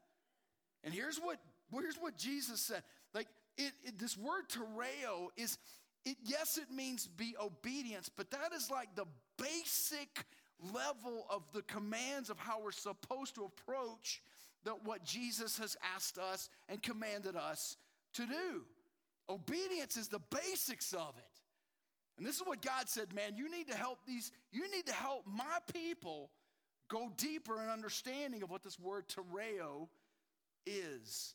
And 0.83 0.95
here's 0.95 1.19
what, 1.19 1.37
here's 1.71 1.97
what 1.97 2.17
Jesus 2.17 2.61
said. 2.61 2.83
Like, 3.15 3.29
it, 3.59 3.73
it, 3.85 3.99
this 3.99 4.17
word 4.17 4.49
tereo 4.49 5.29
is, 5.37 5.59
it, 6.07 6.17
yes, 6.25 6.57
it 6.57 6.75
means 6.75 7.09
be 7.09 7.35
obedience, 7.43 8.09
but 8.09 8.31
that 8.31 8.53
is 8.55 8.71
like 8.71 8.95
the 8.95 9.07
basic 9.37 10.25
level 10.73 11.27
of 11.29 11.43
the 11.53 11.63
commands 11.63 12.31
of 12.31 12.39
how 12.39 12.63
we're 12.63 12.71
supposed 12.71 13.35
to 13.35 13.45
approach 13.45 14.23
that 14.65 14.85
what 14.85 15.05
Jesus 15.05 15.59
has 15.59 15.77
asked 15.95 16.17
us 16.17 16.49
and 16.69 16.83
commanded 16.83 17.37
us 17.37 17.77
to 18.15 18.25
do. 18.25 18.65
Obedience 19.29 19.97
is 19.97 20.09
the 20.09 20.21
basics 20.31 20.93
of 20.93 21.15
it. 21.19 21.25
And 22.19 22.27
this 22.27 22.37
is 22.37 22.47
what 22.47 22.63
God 22.63 22.89
said, 22.89 23.13
man, 23.13 23.37
you 23.37 23.51
need 23.51 23.69
to 23.69 23.77
help 23.77 23.99
these, 24.07 24.31
you 24.53 24.71
need 24.71 24.87
to 24.87 24.93
help 24.93 25.25
my 25.27 25.59
people 25.73 26.31
go 26.89 27.11
deeper 27.17 27.61
in 27.61 27.69
understanding 27.69 28.43
of 28.43 28.51
what 28.51 28.63
this 28.63 28.79
word 28.79 29.05
tereo 29.09 29.89
is. 30.65 31.35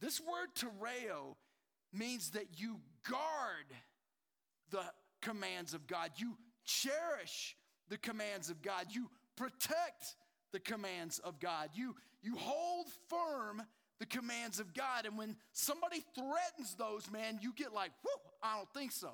This 0.00 0.20
word 0.20 0.48
tereo 0.56 1.36
means 1.94 2.30
that 2.30 2.46
you 2.56 2.80
guard 3.08 3.66
the 4.70 4.82
commands 5.20 5.74
of 5.74 5.86
God. 5.86 6.10
You 6.16 6.36
cherish 6.64 7.56
the 7.88 7.98
commands 7.98 8.50
of 8.50 8.62
God. 8.62 8.86
You 8.90 9.10
protect 9.36 10.16
the 10.52 10.60
commands 10.60 11.18
of 11.18 11.40
God. 11.40 11.70
You, 11.74 11.94
you 12.22 12.36
hold 12.36 12.86
firm 13.08 13.62
the 14.00 14.06
commands 14.06 14.60
of 14.60 14.74
God. 14.74 15.06
And 15.06 15.16
when 15.16 15.36
somebody 15.52 16.04
threatens 16.14 16.74
those, 16.76 17.10
man, 17.10 17.38
you 17.40 17.52
get 17.54 17.72
like, 17.72 17.90
whoo, 18.04 18.30
I 18.42 18.56
don't 18.56 18.72
think 18.72 18.92
so. 18.92 19.10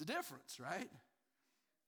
A 0.00 0.04
difference, 0.04 0.60
right? 0.60 0.88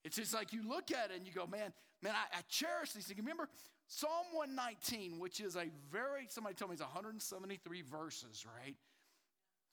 It's 0.05 0.17
just 0.17 0.35
like 0.35 0.53
you 0.53 0.69
look 0.69 0.91
at 0.91 1.11
it 1.11 1.17
and 1.19 1.27
you 1.27 1.33
go, 1.33 1.47
man, 1.47 1.73
man, 2.03 2.15
I, 2.15 2.39
I 2.39 2.41
cherish 2.49 2.93
these 2.93 3.05
things. 3.05 3.19
Remember 3.19 3.49
Psalm 3.93 4.27
119, 4.33 5.19
which 5.19 5.41
is 5.41 5.57
a 5.57 5.65
very, 5.91 6.29
somebody 6.29 6.55
told 6.55 6.71
me 6.71 6.75
it's 6.75 6.83
173 6.83 7.83
verses, 7.83 8.47
right? 8.47 8.77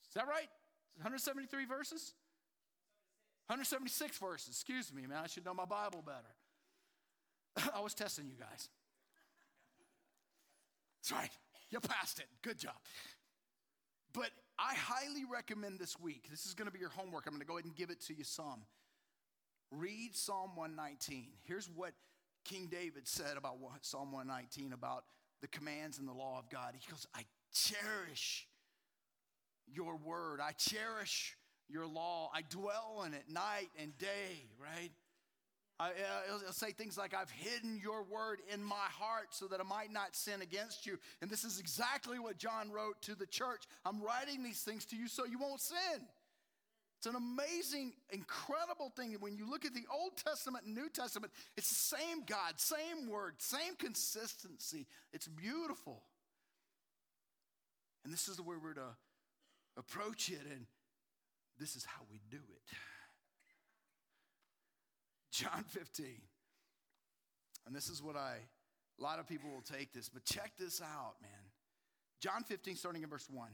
Is 0.07 0.13
that 0.15 0.27
right? 0.27 0.49
173 0.95 1.65
verses? 1.65 2.15
176 3.45 4.17
verses. 4.17 4.49
Excuse 4.49 4.91
me, 4.91 5.05
man. 5.05 5.19
I 5.23 5.27
should 5.27 5.45
know 5.45 5.53
my 5.53 5.65
Bible 5.65 6.03
better. 6.03 7.69
I 7.75 7.79
was 7.79 7.93
testing 7.93 8.25
you 8.27 8.37
guys. 8.39 8.69
That's 10.97 11.11
right. 11.11 11.31
You 11.69 11.79
passed 11.79 12.17
it. 12.17 12.25
Good 12.41 12.57
job. 12.57 12.73
But 14.13 14.31
I 14.57 14.73
highly 14.73 15.25
recommend 15.31 15.77
this 15.77 15.99
week. 15.99 16.27
This 16.31 16.47
is 16.47 16.55
going 16.55 16.65
to 16.65 16.73
be 16.73 16.79
your 16.79 16.89
homework. 16.89 17.27
I'm 17.27 17.33
going 17.33 17.41
to 17.41 17.47
go 17.47 17.53
ahead 17.53 17.65
and 17.65 17.75
give 17.75 17.91
it 17.91 18.01
to 18.07 18.15
you 18.15 18.23
some. 18.23 18.63
Read 19.69 20.15
Psalm 20.15 20.55
119. 20.55 21.27
Here's 21.43 21.69
what 21.69 21.91
King 22.47 22.67
David 22.71 23.07
said 23.07 23.37
about 23.37 23.57
Psalm 23.81 24.11
119 24.11 24.73
about 24.73 25.03
the 25.41 25.47
commands 25.47 25.99
and 25.99 26.07
the 26.07 26.13
law 26.13 26.39
of 26.39 26.49
God. 26.49 26.73
He 26.79 26.89
goes, 26.89 27.05
I 27.13 27.23
cherish 27.53 28.47
your 29.67 29.97
word. 29.97 30.39
I 30.41 30.51
cherish 30.53 31.37
your 31.67 31.85
law. 31.85 32.31
I 32.33 32.41
dwell 32.49 33.03
in 33.05 33.13
it 33.13 33.25
night 33.29 33.69
and 33.77 33.97
day, 33.97 34.45
right? 34.61 34.91
I, 35.79 35.91
will 36.31 36.53
say 36.53 36.71
things 36.71 36.97
like, 36.97 37.13
I've 37.13 37.29
hidden 37.29 37.79
your 37.81 38.03
word 38.03 38.39
in 38.51 38.63
my 38.63 38.75
heart 38.75 39.27
so 39.29 39.45
that 39.47 39.59
I 39.59 39.63
might 39.63 39.91
not 39.91 40.15
sin 40.15 40.41
against 40.41 40.87
you. 40.87 40.97
And 41.21 41.29
this 41.29 41.43
is 41.43 41.59
exactly 41.59 42.17
what 42.17 42.37
John 42.37 42.71
wrote 42.71 42.99
to 43.03 43.15
the 43.15 43.27
church. 43.27 43.65
I'm 43.85 44.01
writing 44.01 44.41
these 44.41 44.61
things 44.61 44.85
to 44.85 44.95
you 44.95 45.07
so 45.07 45.25
you 45.25 45.37
won't 45.37 45.61
sin. 45.61 46.07
It's 46.97 47.05
an 47.05 47.15
amazing, 47.15 47.93
incredible 48.09 48.91
thing. 48.95 49.15
When 49.19 49.37
you 49.37 49.49
look 49.49 49.65
at 49.65 49.73
the 49.73 49.85
Old 49.93 50.17
Testament 50.17 50.65
and 50.65 50.73
New 50.73 50.89
Testament, 50.89 51.31
it's 51.55 51.69
the 51.69 51.97
same 51.97 52.23
God, 52.25 52.53
same 52.57 53.07
word, 53.07 53.35
same 53.37 53.75
consistency. 53.77 54.87
It's 55.13 55.27
beautiful. 55.27 56.01
And 58.03 58.11
this 58.11 58.27
is 58.27 58.37
the 58.37 58.43
way 58.43 58.55
we're 58.61 58.73
to 58.73 58.95
approach 59.77 60.29
it, 60.29 60.41
and 60.51 60.65
this 61.59 61.75
is 61.75 61.85
how 61.85 62.01
we 62.09 62.19
do 62.31 62.37
it. 62.37 62.77
John 65.31 65.65
15. 65.67 66.05
And 67.67 67.75
this 67.75 67.89
is 67.89 68.01
what 68.01 68.15
I, 68.15 68.37
a 68.99 69.03
lot 69.03 69.19
of 69.19 69.27
people 69.27 69.51
will 69.51 69.61
take 69.61 69.93
this, 69.93 70.09
but 70.09 70.25
check 70.25 70.53
this 70.57 70.81
out, 70.81 71.15
man. 71.21 71.31
John 72.21 72.43
15, 72.43 72.75
starting 72.75 73.03
in 73.03 73.09
verse 73.09 73.27
1. 73.29 73.49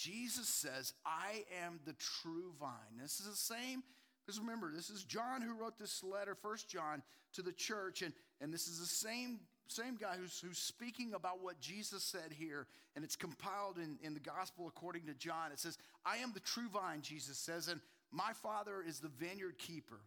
Jesus 0.00 0.48
says, 0.48 0.94
I 1.04 1.44
am 1.62 1.78
the 1.84 1.92
true 1.94 2.52
vine. 2.58 2.96
This 3.00 3.20
is 3.20 3.26
the 3.26 3.36
same, 3.36 3.82
because 4.24 4.40
remember, 4.40 4.72
this 4.74 4.88
is 4.88 5.04
John 5.04 5.42
who 5.42 5.52
wrote 5.52 5.78
this 5.78 6.02
letter, 6.02 6.34
First 6.34 6.70
John, 6.70 7.02
to 7.34 7.42
the 7.42 7.52
church, 7.52 8.00
and, 8.00 8.14
and 8.40 8.52
this 8.52 8.66
is 8.66 8.80
the 8.80 8.86
same, 8.86 9.40
same 9.68 9.96
guy 9.96 10.16
who's, 10.18 10.40
who's 10.40 10.58
speaking 10.58 11.12
about 11.12 11.42
what 11.42 11.60
Jesus 11.60 12.02
said 12.02 12.32
here, 12.32 12.66
and 12.96 13.04
it's 13.04 13.14
compiled 13.16 13.76
in, 13.76 13.98
in 14.02 14.14
the 14.14 14.20
gospel 14.20 14.66
according 14.66 15.04
to 15.06 15.14
John. 15.14 15.52
It 15.52 15.58
says, 15.58 15.76
I 16.06 16.16
am 16.16 16.32
the 16.32 16.40
true 16.40 16.68
vine, 16.72 17.02
Jesus 17.02 17.36
says, 17.36 17.68
and 17.68 17.80
my 18.10 18.32
Father 18.42 18.82
is 18.86 19.00
the 19.00 19.08
vineyard 19.08 19.58
keeper. 19.58 20.00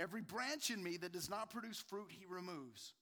Every 0.00 0.22
branch 0.22 0.70
in 0.70 0.82
me 0.82 0.96
that 0.96 1.12
does 1.12 1.30
not 1.30 1.48
produce 1.50 1.78
fruit, 1.78 2.08
he 2.08 2.26
removes. 2.28 2.94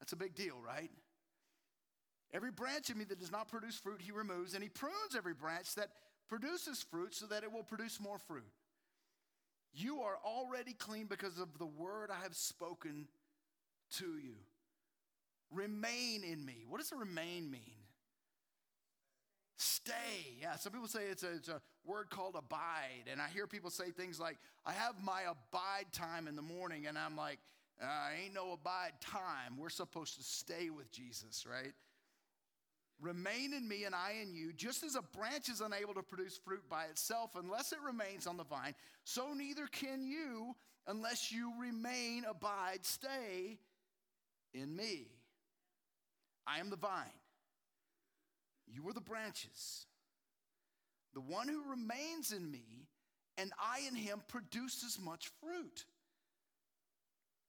That's 0.00 0.12
a 0.12 0.16
big 0.16 0.34
deal, 0.34 0.56
right? 0.62 0.90
Every 2.32 2.50
branch 2.50 2.90
in 2.90 2.98
me 2.98 3.04
that 3.04 3.18
does 3.18 3.32
not 3.32 3.48
produce 3.48 3.76
fruit, 3.76 4.00
he 4.02 4.12
removes, 4.12 4.54
and 4.54 4.62
he 4.62 4.68
prunes 4.68 5.16
every 5.16 5.34
branch 5.34 5.74
that 5.76 5.88
produces 6.28 6.82
fruit 6.82 7.14
so 7.14 7.26
that 7.26 7.42
it 7.42 7.52
will 7.52 7.62
produce 7.62 7.98
more 8.00 8.18
fruit. 8.18 8.44
You 9.72 10.00
are 10.02 10.18
already 10.24 10.72
clean 10.72 11.06
because 11.06 11.38
of 11.38 11.58
the 11.58 11.66
word 11.66 12.10
I 12.10 12.22
have 12.22 12.34
spoken 12.34 13.08
to 13.96 14.04
you. 14.04 14.34
Remain 15.50 16.24
in 16.24 16.44
me. 16.44 16.64
What 16.68 16.80
does 16.80 16.92
remain 16.92 17.50
mean? 17.50 17.62
Stay. 19.56 20.36
Yeah, 20.40 20.56
some 20.56 20.72
people 20.72 20.88
say 20.88 21.04
it's 21.10 21.22
a, 21.22 21.32
it's 21.32 21.48
a 21.48 21.60
word 21.84 22.10
called 22.10 22.36
abide. 22.36 23.08
And 23.10 23.20
I 23.20 23.28
hear 23.28 23.46
people 23.46 23.70
say 23.70 23.90
things 23.90 24.20
like, 24.20 24.36
I 24.66 24.72
have 24.72 24.94
my 25.02 25.22
abide 25.22 25.86
time 25.92 26.28
in 26.28 26.36
the 26.36 26.42
morning. 26.42 26.86
And 26.86 26.98
I'm 26.98 27.16
like, 27.16 27.38
uh, 27.82 27.86
ain't 28.22 28.34
no 28.34 28.52
abide 28.52 28.92
time. 29.00 29.56
We're 29.56 29.68
supposed 29.70 30.16
to 30.16 30.22
stay 30.22 30.70
with 30.70 30.92
Jesus, 30.92 31.46
right? 31.50 31.72
Remain 33.00 33.54
in 33.54 33.68
me 33.68 33.84
and 33.84 33.94
I 33.94 34.16
in 34.22 34.34
you, 34.34 34.52
just 34.52 34.82
as 34.82 34.96
a 34.96 35.02
branch 35.02 35.48
is 35.48 35.60
unable 35.60 35.94
to 35.94 36.02
produce 36.02 36.36
fruit 36.36 36.68
by 36.68 36.84
itself 36.86 37.36
unless 37.36 37.72
it 37.72 37.78
remains 37.84 38.26
on 38.26 38.36
the 38.36 38.44
vine, 38.44 38.74
so 39.04 39.32
neither 39.34 39.66
can 39.68 40.04
you 40.04 40.56
unless 40.86 41.30
you 41.30 41.52
remain, 41.60 42.24
abide, 42.28 42.80
stay 42.82 43.58
in 44.52 44.74
me. 44.74 45.06
I 46.46 46.58
am 46.58 46.70
the 46.70 46.76
vine 46.76 47.12
you 48.72 48.88
are 48.88 48.92
the 48.92 49.00
branches. 49.00 49.86
The 51.14 51.20
one 51.20 51.48
who 51.48 51.70
remains 51.70 52.32
in 52.32 52.50
me 52.50 52.86
and 53.36 53.52
I 53.58 53.80
in 53.88 53.94
him 53.94 54.22
produces 54.28 54.98
much 55.00 55.30
fruit. 55.40 55.84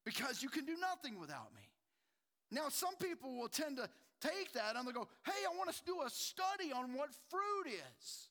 Because 0.05 0.41
you 0.41 0.49
can 0.49 0.65
do 0.65 0.75
nothing 0.79 1.19
without 1.19 1.53
me. 1.55 1.61
Now, 2.51 2.69
some 2.69 2.95
people 2.95 3.35
will 3.35 3.49
tend 3.49 3.77
to 3.77 3.89
take 4.21 4.53
that 4.53 4.75
and 4.75 4.85
they'll 4.85 4.93
go, 4.93 5.07
hey, 5.25 5.31
I 5.51 5.55
want 5.57 5.69
us 5.69 5.79
to 5.79 5.85
do 5.85 6.01
a 6.05 6.09
study 6.09 6.71
on 6.73 6.93
what 6.93 7.09
fruit 7.29 7.67
is. 7.67 8.29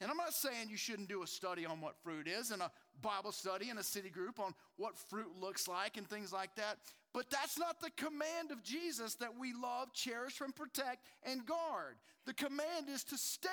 And 0.00 0.10
I'm 0.10 0.16
not 0.16 0.34
saying 0.34 0.68
you 0.68 0.76
shouldn't 0.76 1.08
do 1.08 1.22
a 1.22 1.26
study 1.26 1.64
on 1.64 1.80
what 1.80 1.94
fruit 2.02 2.26
is 2.26 2.50
and 2.50 2.60
a 2.60 2.72
Bible 3.00 3.30
study 3.30 3.70
and 3.70 3.78
a 3.78 3.84
city 3.84 4.10
group 4.10 4.40
on 4.40 4.52
what 4.76 4.98
fruit 4.98 5.30
looks 5.40 5.68
like 5.68 5.96
and 5.96 6.08
things 6.08 6.32
like 6.32 6.56
that. 6.56 6.78
But 7.14 7.30
that's 7.30 7.56
not 7.56 7.80
the 7.80 7.90
command 7.90 8.50
of 8.50 8.64
Jesus 8.64 9.14
that 9.16 9.38
we 9.38 9.52
love, 9.52 9.92
cherish, 9.92 10.40
and 10.40 10.54
protect 10.54 11.06
and 11.22 11.46
guard. 11.46 11.96
The 12.26 12.34
command 12.34 12.88
is 12.92 13.04
to 13.04 13.16
stay 13.16 13.48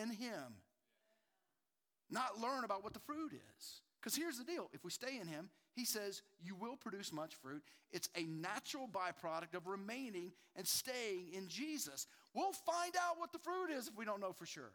in 0.00 0.10
Him, 0.10 0.62
not 2.10 2.40
learn 2.40 2.62
about 2.64 2.84
what 2.84 2.92
the 2.92 3.00
fruit 3.00 3.32
is. 3.32 3.80
Because 4.00 4.14
here's 4.14 4.38
the 4.38 4.44
deal 4.44 4.70
if 4.72 4.84
we 4.84 4.90
stay 4.90 5.18
in 5.20 5.26
Him, 5.26 5.50
He 5.78 5.84
says 5.84 6.22
you 6.42 6.56
will 6.56 6.74
produce 6.74 7.12
much 7.12 7.36
fruit. 7.36 7.62
It's 7.92 8.08
a 8.16 8.24
natural 8.24 8.88
byproduct 8.88 9.54
of 9.54 9.68
remaining 9.68 10.32
and 10.56 10.66
staying 10.66 11.28
in 11.32 11.46
Jesus. 11.46 12.08
We'll 12.34 12.50
find 12.50 12.92
out 13.00 13.16
what 13.16 13.32
the 13.32 13.38
fruit 13.38 13.70
is 13.70 13.86
if 13.86 13.96
we 13.96 14.04
don't 14.04 14.20
know 14.20 14.32
for 14.32 14.44
sure. 14.44 14.72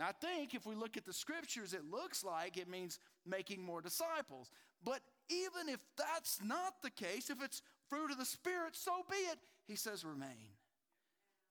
Now, 0.00 0.08
I 0.08 0.12
think 0.12 0.56
if 0.56 0.66
we 0.66 0.74
look 0.74 0.96
at 0.96 1.06
the 1.06 1.12
scriptures, 1.12 1.72
it 1.72 1.88
looks 1.88 2.24
like 2.24 2.56
it 2.56 2.68
means 2.68 2.98
making 3.24 3.62
more 3.62 3.80
disciples. 3.80 4.50
But 4.84 4.98
even 5.30 5.72
if 5.72 5.78
that's 5.96 6.40
not 6.42 6.82
the 6.82 6.90
case, 6.90 7.30
if 7.30 7.40
it's 7.40 7.62
fruit 7.88 8.10
of 8.10 8.18
the 8.18 8.24
Spirit, 8.24 8.74
so 8.74 8.90
be 9.08 9.18
it. 9.18 9.38
He 9.68 9.76
says, 9.76 10.04
remain. 10.04 10.50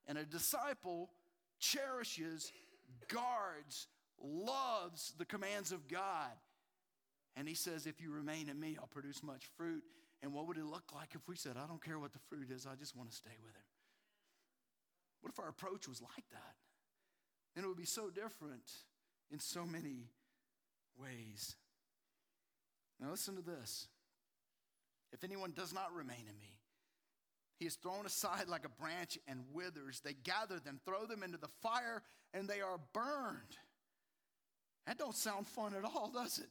And 0.06 0.18
a 0.18 0.24
disciple 0.24 1.08
cherishes, 1.58 2.52
guards, 3.08 3.86
loves 4.22 5.14
the 5.16 5.24
commands 5.24 5.72
of 5.72 5.88
God. 5.88 6.36
And 7.38 7.48
he 7.48 7.54
says, 7.54 7.86
if 7.86 8.00
you 8.00 8.10
remain 8.10 8.48
in 8.48 8.58
me, 8.58 8.76
I'll 8.80 8.88
produce 8.88 9.22
much 9.22 9.44
fruit. 9.56 9.84
And 10.22 10.34
what 10.34 10.48
would 10.48 10.58
it 10.58 10.64
look 10.64 10.92
like 10.92 11.14
if 11.14 11.28
we 11.28 11.36
said, 11.36 11.52
I 11.56 11.68
don't 11.68 11.82
care 11.82 12.00
what 12.00 12.12
the 12.12 12.18
fruit 12.28 12.50
is, 12.50 12.66
I 12.66 12.74
just 12.74 12.96
want 12.96 13.10
to 13.10 13.16
stay 13.16 13.36
with 13.40 13.54
him? 13.54 13.62
What 15.20 15.32
if 15.32 15.38
our 15.38 15.48
approach 15.48 15.86
was 15.86 16.02
like 16.02 16.28
that? 16.32 16.54
Then 17.54 17.62
it 17.62 17.68
would 17.68 17.76
be 17.76 17.84
so 17.84 18.10
different 18.10 18.68
in 19.30 19.38
so 19.38 19.64
many 19.64 20.10
ways. 21.00 21.54
Now, 23.00 23.10
listen 23.10 23.36
to 23.36 23.42
this. 23.42 23.86
If 25.12 25.22
anyone 25.22 25.52
does 25.54 25.72
not 25.72 25.94
remain 25.94 26.26
in 26.28 26.38
me, 26.40 26.58
he 27.60 27.66
is 27.66 27.76
thrown 27.76 28.04
aside 28.04 28.48
like 28.48 28.64
a 28.64 28.82
branch 28.82 29.16
and 29.28 29.44
withers. 29.52 30.00
They 30.00 30.14
gather 30.24 30.58
them, 30.58 30.80
throw 30.84 31.06
them 31.06 31.22
into 31.22 31.38
the 31.38 31.48
fire, 31.62 32.02
and 32.34 32.48
they 32.48 32.60
are 32.60 32.80
burned. 32.92 33.56
That 34.88 34.98
don't 34.98 35.14
sound 35.14 35.46
fun 35.46 35.74
at 35.74 35.84
all, 35.84 36.10
does 36.12 36.40
it? 36.40 36.48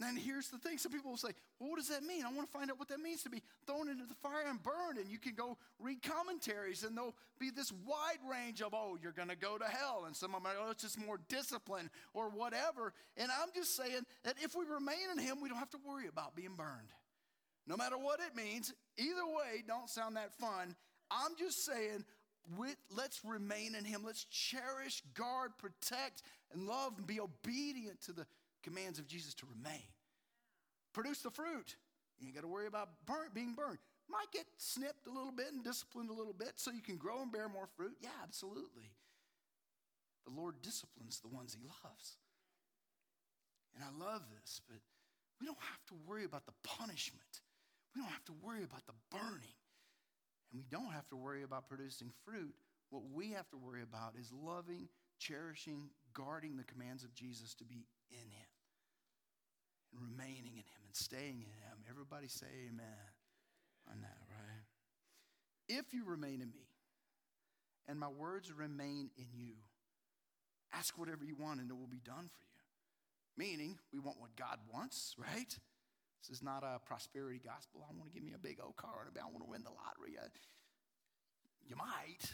And 0.00 0.16
here's 0.16 0.48
the 0.48 0.58
thing 0.58 0.78
some 0.78 0.92
people 0.92 1.10
will 1.10 1.18
say, 1.18 1.30
well, 1.58 1.70
what 1.70 1.76
does 1.76 1.88
that 1.88 2.04
mean? 2.04 2.24
I 2.24 2.32
want 2.32 2.50
to 2.50 2.56
find 2.56 2.70
out 2.70 2.78
what 2.78 2.88
that 2.88 3.00
means 3.00 3.24
to 3.24 3.30
be 3.30 3.42
thrown 3.66 3.88
into 3.88 4.06
the 4.06 4.14
fire 4.14 4.46
and 4.48 4.62
burned. 4.62 4.98
And 4.98 5.10
you 5.10 5.18
can 5.18 5.34
go 5.34 5.58
read 5.80 6.02
commentaries, 6.02 6.84
and 6.84 6.96
there'll 6.96 7.16
be 7.40 7.50
this 7.50 7.72
wide 7.84 8.18
range 8.30 8.62
of, 8.62 8.74
oh, 8.74 8.96
you're 9.02 9.12
going 9.12 9.28
to 9.28 9.36
go 9.36 9.58
to 9.58 9.64
hell. 9.64 10.04
And 10.06 10.14
some 10.14 10.36
of 10.36 10.42
them 10.42 10.52
are, 10.52 10.66
oh, 10.68 10.70
it's 10.70 10.82
just 10.82 11.04
more 11.04 11.18
discipline 11.28 11.90
or 12.14 12.28
whatever. 12.28 12.92
And 13.16 13.28
I'm 13.42 13.48
just 13.52 13.74
saying 13.76 14.02
that 14.22 14.34
if 14.40 14.54
we 14.54 14.66
remain 14.66 15.10
in 15.12 15.18
Him, 15.18 15.40
we 15.42 15.48
don't 15.48 15.58
have 15.58 15.70
to 15.70 15.80
worry 15.84 16.06
about 16.06 16.36
being 16.36 16.54
burned. 16.56 16.92
No 17.66 17.76
matter 17.76 17.98
what 17.98 18.20
it 18.20 18.36
means, 18.36 18.72
either 18.96 19.26
way, 19.26 19.64
don't 19.66 19.90
sound 19.90 20.16
that 20.16 20.32
fun. 20.32 20.76
I'm 21.10 21.32
just 21.36 21.66
saying, 21.66 22.04
let's 22.96 23.20
remain 23.24 23.74
in 23.74 23.84
Him. 23.84 24.02
Let's 24.06 24.24
cherish, 24.24 25.02
guard, 25.14 25.52
protect, 25.58 26.22
and 26.52 26.66
love 26.66 26.94
and 26.96 27.06
be 27.06 27.20
obedient 27.20 28.00
to 28.02 28.12
the 28.12 28.26
commands 28.62 28.98
of 28.98 29.06
Jesus 29.06 29.34
to 29.34 29.46
remain. 29.46 29.82
Produce 30.92 31.20
the 31.20 31.30
fruit. 31.30 31.76
You 32.18 32.26
ain't 32.26 32.34
got 32.34 32.42
to 32.42 32.48
worry 32.48 32.66
about 32.66 32.88
burnt, 33.06 33.34
being 33.34 33.54
burned. 33.54 33.78
Might 34.10 34.32
get 34.32 34.46
snipped 34.56 35.06
a 35.06 35.12
little 35.12 35.32
bit 35.32 35.52
and 35.52 35.62
disciplined 35.62 36.10
a 36.10 36.14
little 36.14 36.32
bit 36.32 36.52
so 36.56 36.70
you 36.70 36.82
can 36.82 36.96
grow 36.96 37.22
and 37.22 37.30
bear 37.30 37.48
more 37.48 37.68
fruit. 37.76 37.96
Yeah, 38.00 38.16
absolutely. 38.22 38.90
The 40.26 40.32
Lord 40.32 40.60
disciplines 40.62 41.20
the 41.20 41.28
ones 41.28 41.54
he 41.54 41.62
loves. 41.84 42.16
And 43.74 43.84
I 43.84 44.04
love 44.04 44.22
this, 44.40 44.60
but 44.66 44.78
we 45.40 45.46
don't 45.46 45.60
have 45.60 45.84
to 45.88 45.94
worry 46.06 46.24
about 46.24 46.46
the 46.46 46.52
punishment. 46.64 47.42
We 47.94 48.00
don't 48.00 48.10
have 48.10 48.24
to 48.26 48.34
worry 48.42 48.64
about 48.64 48.86
the 48.86 48.94
burning. 49.10 49.58
And 50.50 50.58
we 50.58 50.64
don't 50.70 50.92
have 50.92 51.08
to 51.10 51.16
worry 51.16 51.42
about 51.42 51.68
producing 51.68 52.10
fruit. 52.24 52.54
What 52.90 53.02
we 53.12 53.32
have 53.32 53.48
to 53.50 53.56
worry 53.56 53.82
about 53.82 54.14
is 54.18 54.32
loving, 54.32 54.88
cherishing, 55.18 55.90
guarding 56.14 56.56
the 56.56 56.64
commands 56.64 57.04
of 57.04 57.14
Jesus 57.14 57.54
to 57.56 57.64
be 57.64 57.86
in 58.10 58.30
Him 58.30 58.37
and 59.92 60.00
remaining 60.00 60.56
in 60.56 60.66
Him 60.66 60.82
and 60.86 60.94
staying 60.94 61.40
in 61.42 61.52
Him. 61.52 61.84
Everybody 61.88 62.28
say 62.28 62.46
amen 62.68 63.12
on 63.90 64.00
that, 64.02 64.18
right? 64.30 64.66
If 65.68 65.92
you 65.92 66.04
remain 66.04 66.40
in 66.40 66.50
me 66.50 66.68
and 67.86 67.98
my 67.98 68.08
words 68.08 68.52
remain 68.52 69.10
in 69.16 69.26
you, 69.34 69.54
ask 70.72 70.98
whatever 70.98 71.24
you 71.24 71.36
want 71.36 71.60
and 71.60 71.70
it 71.70 71.76
will 71.76 71.86
be 71.86 72.00
done 72.04 72.28
for 72.28 72.44
you. 72.44 72.58
Meaning, 73.36 73.78
we 73.92 74.00
want 74.00 74.20
what 74.20 74.34
God 74.36 74.58
wants, 74.72 75.14
right? 75.18 75.58
This 76.20 76.36
is 76.36 76.42
not 76.42 76.64
a 76.64 76.80
prosperity 76.84 77.40
gospel. 77.44 77.86
I 77.88 77.94
want 77.96 78.10
to 78.10 78.14
give 78.14 78.24
me 78.24 78.32
a 78.34 78.38
big 78.38 78.58
old 78.62 78.76
car 78.76 79.06
and 79.06 79.16
I 79.16 79.26
want 79.26 79.44
to 79.44 79.50
win 79.50 79.62
the 79.62 79.70
lottery. 79.70 80.18
Uh, 80.20 80.28
you 81.64 81.76
might, 81.76 82.32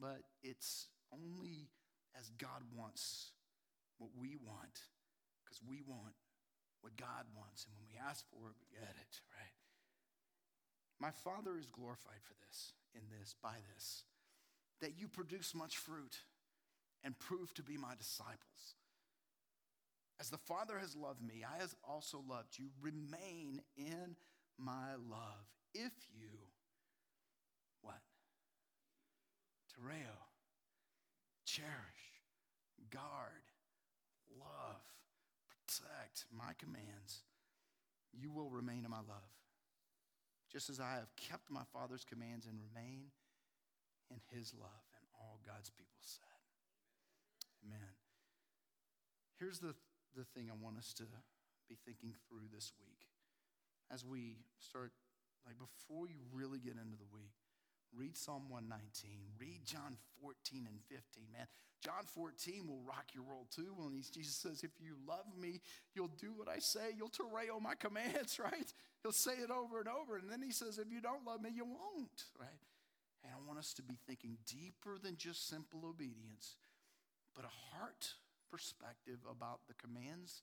but 0.00 0.22
it's 0.42 0.88
only 1.12 1.68
as 2.18 2.30
God 2.38 2.62
wants 2.74 3.32
what 3.98 4.10
we 4.18 4.36
want 4.36 4.80
because 5.44 5.60
we 5.66 5.82
want 5.86 6.14
what 6.82 6.96
God 6.96 7.24
wants. 7.34 7.64
And 7.64 7.74
when 7.74 7.86
we 7.88 7.98
ask 7.98 8.24
for 8.28 8.50
it, 8.50 8.58
we 8.60 8.66
get 8.78 8.94
it, 8.94 9.14
right? 9.38 9.56
My 11.00 11.10
Father 11.10 11.56
is 11.58 11.70
glorified 11.70 12.22
for 12.22 12.34
this, 12.46 12.74
in 12.94 13.02
this, 13.18 13.34
by 13.42 13.56
this, 13.74 14.04
that 14.80 14.98
you 14.98 15.08
produce 15.08 15.54
much 15.54 15.78
fruit 15.78 16.18
and 17.02 17.18
prove 17.18 17.52
to 17.54 17.62
be 17.62 17.76
my 17.76 17.94
disciples. 17.96 18.76
As 20.20 20.30
the 20.30 20.38
Father 20.38 20.78
has 20.78 20.94
loved 20.94 21.22
me, 21.22 21.42
I 21.42 21.60
have 21.60 21.74
also 21.82 22.22
loved 22.28 22.58
you. 22.58 22.66
Remain 22.80 23.62
in 23.76 24.14
my 24.58 24.94
love. 25.10 25.46
If 25.74 25.92
you, 26.14 26.38
what? 27.80 27.98
Tereo, 29.72 30.14
cherish, 31.44 32.22
guard, 32.90 33.41
my 36.30 36.52
commands, 36.58 37.24
you 38.12 38.30
will 38.30 38.50
remain 38.50 38.84
in 38.84 38.90
my 38.90 39.02
love. 39.02 39.32
Just 40.50 40.68
as 40.68 40.80
I 40.80 41.00
have 41.00 41.08
kept 41.16 41.50
my 41.50 41.64
Father's 41.72 42.04
commands 42.04 42.46
and 42.46 42.60
remain 42.60 43.08
in 44.10 44.20
his 44.28 44.52
love. 44.52 44.84
And 44.96 45.04
all 45.16 45.40
God's 45.46 45.70
people 45.70 46.00
said, 46.04 46.28
Amen. 47.64 47.96
Here's 49.38 49.58
the, 49.58 49.74
the 50.14 50.24
thing 50.36 50.50
I 50.50 50.56
want 50.58 50.78
us 50.78 50.92
to 51.00 51.04
be 51.68 51.76
thinking 51.86 52.14
through 52.28 52.52
this 52.52 52.72
week. 52.78 53.08
As 53.90 54.04
we 54.04 54.44
start, 54.58 54.92
like 55.46 55.56
before 55.58 56.06
you 56.06 56.20
really 56.32 56.58
get 56.58 56.74
into 56.76 56.98
the 56.98 57.08
week, 57.12 57.41
read 57.96 58.16
Psalm 58.16 58.48
119, 58.48 59.20
read 59.38 59.60
John 59.64 59.96
14 60.20 60.66
and 60.68 60.80
15. 60.88 61.24
Man, 61.32 61.46
John 61.82 62.06
14 62.14 62.66
will 62.66 62.80
rock 62.86 63.10
your 63.12 63.24
world 63.24 63.46
too 63.50 63.74
when 63.76 64.00
Jesus 64.12 64.34
says, 64.34 64.62
If 64.62 64.70
you 64.80 64.94
love 65.06 65.26
me, 65.38 65.60
you'll 65.94 66.14
do 66.20 66.32
what 66.34 66.48
I 66.48 66.58
say. 66.58 66.94
You'll 66.96 67.10
tereo 67.10 67.60
my 67.60 67.74
commands, 67.74 68.38
right? 68.42 68.72
He'll 69.02 69.12
say 69.12 69.32
it 69.32 69.50
over 69.50 69.80
and 69.80 69.88
over. 69.88 70.16
And 70.16 70.30
then 70.30 70.42
he 70.42 70.52
says, 70.52 70.78
If 70.78 70.90
you 70.90 71.00
don't 71.00 71.26
love 71.26 71.42
me, 71.42 71.50
you 71.54 71.64
won't, 71.64 72.24
right? 72.38 72.62
And 73.24 73.32
I 73.34 73.46
want 73.46 73.58
us 73.58 73.74
to 73.74 73.82
be 73.82 73.98
thinking 74.06 74.38
deeper 74.46 74.98
than 75.02 75.16
just 75.16 75.48
simple 75.48 75.86
obedience, 75.86 76.56
but 77.34 77.44
a 77.44 77.76
heart 77.76 78.14
perspective 78.50 79.18
about 79.30 79.60
the 79.66 79.74
commands 79.74 80.42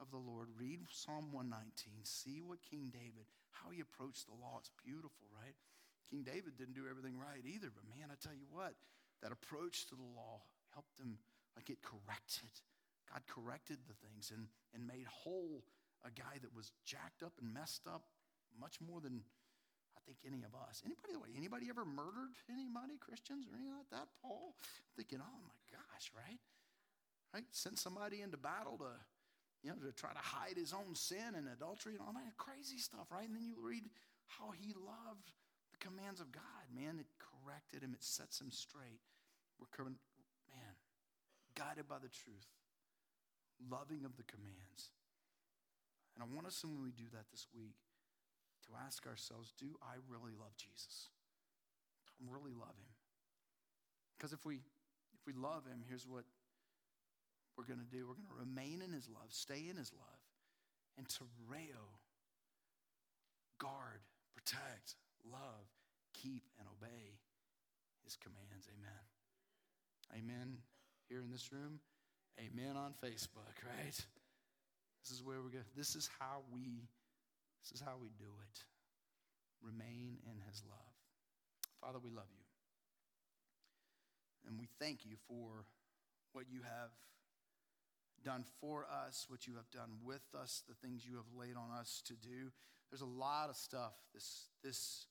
of 0.00 0.10
the 0.10 0.18
Lord. 0.18 0.48
Read 0.58 0.80
Psalm 0.90 1.32
119. 1.32 2.04
See 2.04 2.42
what 2.42 2.58
King 2.62 2.90
David, 2.92 3.26
how 3.50 3.70
he 3.70 3.80
approached 3.80 4.26
the 4.26 4.38
law. 4.38 4.58
It's 4.58 4.70
beautiful, 4.84 5.26
right? 5.34 5.54
King 6.10 6.24
David 6.24 6.56
didn't 6.56 6.74
do 6.74 6.88
everything 6.88 7.16
right 7.20 7.44
either, 7.44 7.68
but 7.68 7.84
man, 7.88 8.08
I 8.08 8.16
tell 8.16 8.34
you 8.34 8.48
what, 8.48 8.72
that 9.22 9.32
approach 9.32 9.86
to 9.92 9.94
the 9.94 10.08
law 10.16 10.40
helped 10.72 10.96
him 10.98 11.20
like 11.56 11.66
get 11.66 11.82
corrected. 11.84 12.50
God 13.12 13.24
corrected 13.28 13.78
the 13.88 13.96
things 14.04 14.32
and, 14.32 14.48
and 14.74 14.84
made 14.84 15.08
whole 15.08 15.64
a 16.04 16.12
guy 16.12 16.38
that 16.40 16.54
was 16.54 16.72
jacked 16.84 17.22
up 17.24 17.32
and 17.40 17.52
messed 17.52 17.88
up 17.88 18.04
much 18.60 18.78
more 18.80 19.00
than 19.00 19.24
I 19.96 20.00
think 20.06 20.18
any 20.24 20.44
of 20.44 20.54
us. 20.54 20.82
Anybody 20.84 21.12
the 21.16 21.20
way, 21.20 21.32
anybody 21.36 21.66
ever 21.68 21.84
murdered 21.84 22.36
anybody, 22.46 22.96
Christians 23.00 23.48
or 23.48 23.56
anything 23.56 23.74
like 23.74 23.90
that? 23.90 24.08
Paul? 24.22 24.54
thinking, 24.96 25.20
oh 25.22 25.40
my 25.44 25.60
gosh, 25.72 26.12
right? 26.14 26.40
Right? 27.34 27.44
Send 27.52 27.78
somebody 27.78 28.22
into 28.22 28.36
battle 28.36 28.78
to, 28.78 28.92
you 29.62 29.70
know, 29.70 29.78
to 29.82 29.92
try 29.92 30.12
to 30.12 30.22
hide 30.22 30.56
his 30.56 30.72
own 30.72 30.94
sin 30.94 31.34
and 31.36 31.48
adultery 31.48 31.94
and 31.98 32.02
all 32.02 32.14
that 32.14 32.36
crazy 32.36 32.78
stuff, 32.78 33.10
right? 33.10 33.26
And 33.26 33.34
then 33.34 33.44
you 33.44 33.56
read 33.60 33.84
how 34.26 34.52
he 34.54 34.72
loved 34.72 35.32
the 35.78 35.86
commands 35.86 36.20
of 36.20 36.32
God. 36.32 36.66
Man, 36.74 36.98
it 36.98 37.06
corrected 37.22 37.82
him, 37.82 37.94
it 37.94 38.02
sets 38.02 38.40
him 38.40 38.50
straight. 38.50 39.00
We're 39.58 39.70
coming, 39.70 39.94
man, 40.50 40.74
guided 41.54 41.88
by 41.88 41.98
the 42.02 42.10
truth, 42.10 42.46
loving 43.70 44.04
of 44.04 44.16
the 44.16 44.26
commands. 44.26 44.90
And 46.14 46.22
I 46.22 46.26
want 46.34 46.46
us, 46.46 46.62
when 46.66 46.82
we 46.82 46.90
do 46.90 47.06
that 47.14 47.30
this 47.30 47.46
week, 47.54 47.78
to 48.66 48.74
ask 48.84 49.06
ourselves 49.06 49.54
do 49.58 49.78
I 49.82 50.02
really 50.10 50.34
love 50.34 50.54
Jesus? 50.58 51.10
I 52.06 52.26
really 52.26 52.52
love 52.52 52.74
him. 52.74 52.94
Because 54.16 54.32
if 54.32 54.44
we 54.44 54.60
if 55.14 55.22
we 55.26 55.32
love 55.32 55.64
him, 55.66 55.82
here's 55.88 56.06
what 56.06 56.24
we're 57.56 57.66
going 57.66 57.80
to 57.80 57.90
do. 57.90 58.06
We're 58.06 58.18
going 58.18 58.30
to 58.30 58.38
remain 58.38 58.82
in 58.82 58.92
his 58.92 59.08
love, 59.08 59.30
stay 59.30 59.66
in 59.70 59.76
his 59.76 59.90
love, 59.94 60.22
and 60.96 61.08
to 61.08 61.24
rail, 61.46 61.98
guard, 63.58 64.02
protect, 64.34 64.94
love, 65.24 65.66
keep, 66.14 66.44
and 66.58 66.68
obey 66.68 67.18
his 68.04 68.16
commands. 68.16 68.68
Amen. 68.68 69.04
Amen. 70.16 70.58
Here 71.08 71.20
in 71.20 71.30
this 71.30 71.52
room, 71.52 71.80
amen 72.38 72.76
on 72.76 72.92
Facebook, 73.02 73.56
right? 73.64 73.96
This 75.02 75.10
is 75.12 75.22
where 75.22 75.40
we 75.40 75.50
go. 75.50 75.58
This 75.76 75.96
is 75.96 76.08
how 76.18 76.42
we 76.52 76.88
this 77.62 77.72
is 77.72 77.84
how 77.84 77.96
we 78.00 78.08
do 78.18 78.28
it. 78.28 78.64
Remain 79.62 80.18
in 80.24 80.40
his 80.48 80.62
love. 80.68 80.94
Father, 81.80 81.98
we 82.02 82.10
love 82.10 82.30
you. 82.30 82.44
And 84.46 84.58
we 84.58 84.68
thank 84.80 85.04
you 85.04 85.16
for 85.26 85.66
what 86.32 86.46
you 86.50 86.60
have 86.62 86.90
done 88.24 88.44
for 88.60 88.86
us, 89.06 89.26
what 89.28 89.46
you 89.46 89.54
have 89.56 89.70
done 89.70 89.98
with 90.04 90.22
us, 90.38 90.62
the 90.68 90.74
things 90.74 91.06
you 91.06 91.16
have 91.16 91.30
laid 91.36 91.56
on 91.56 91.76
us 91.78 92.02
to 92.06 92.14
do. 92.14 92.50
There's 92.90 93.02
a 93.02 93.06
lot 93.06 93.50
of 93.50 93.56
stuff 93.56 93.92
this, 94.14 94.46
this 94.62 95.06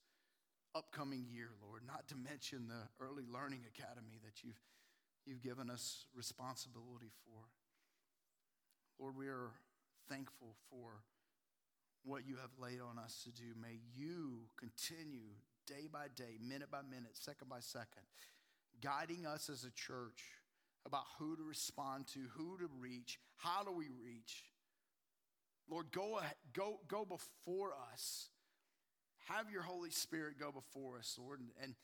upcoming 0.74 1.26
year, 1.30 1.50
Lord, 1.64 1.82
not 1.86 2.08
to 2.08 2.16
mention 2.16 2.68
the 2.68 3.04
early 3.04 3.24
learning 3.32 3.60
academy 3.66 4.18
that 4.24 4.42
you've, 4.42 4.60
you've 5.26 5.42
given 5.42 5.70
us 5.70 6.06
responsibility 6.14 7.10
for. 7.24 7.44
Lord, 8.98 9.16
we 9.16 9.28
are 9.28 9.52
thankful 10.08 10.54
for 10.70 11.02
what 12.04 12.26
you 12.26 12.36
have 12.36 12.50
laid 12.58 12.80
on 12.80 12.98
us 12.98 13.22
to 13.24 13.30
do. 13.30 13.54
May 13.60 13.78
you 13.94 14.48
continue 14.56 15.28
day 15.66 15.86
by 15.92 16.06
day, 16.16 16.38
minute 16.40 16.70
by 16.70 16.80
minute, 16.82 17.12
second 17.12 17.48
by 17.48 17.60
second, 17.60 18.02
guiding 18.82 19.26
us 19.26 19.48
as 19.48 19.64
a 19.64 19.70
church 19.70 20.24
about 20.86 21.04
who 21.18 21.36
to 21.36 21.42
respond 21.42 22.06
to, 22.08 22.20
who 22.34 22.56
to 22.58 22.68
reach, 22.80 23.18
how 23.36 23.62
do 23.62 23.70
we 23.70 23.86
reach. 24.02 24.44
Lord, 25.70 25.90
go, 25.92 26.20
go, 26.52 26.80
go 26.88 27.04
before 27.04 27.72
us. 27.92 28.28
Have 29.28 29.50
your 29.50 29.62
Holy 29.62 29.90
Spirit 29.90 30.38
go 30.38 30.50
before 30.50 30.98
us, 30.98 31.18
Lord. 31.18 31.40
And, 31.40 31.50
and, 31.62 31.74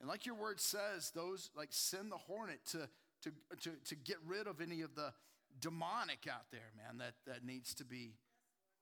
and 0.00 0.08
like 0.08 0.26
your 0.26 0.36
word 0.36 0.60
says, 0.60 1.10
those 1.14 1.50
like 1.56 1.68
send 1.70 2.12
the 2.12 2.16
hornet 2.16 2.60
to, 2.72 2.88
to, 3.22 3.32
to, 3.62 3.70
to 3.86 3.94
get 3.96 4.16
rid 4.26 4.46
of 4.46 4.60
any 4.60 4.82
of 4.82 4.94
the 4.94 5.12
demonic 5.60 6.26
out 6.30 6.46
there, 6.50 6.72
man, 6.76 6.98
that, 6.98 7.14
that 7.26 7.44
needs 7.44 7.74
to 7.74 7.84
be 7.84 8.14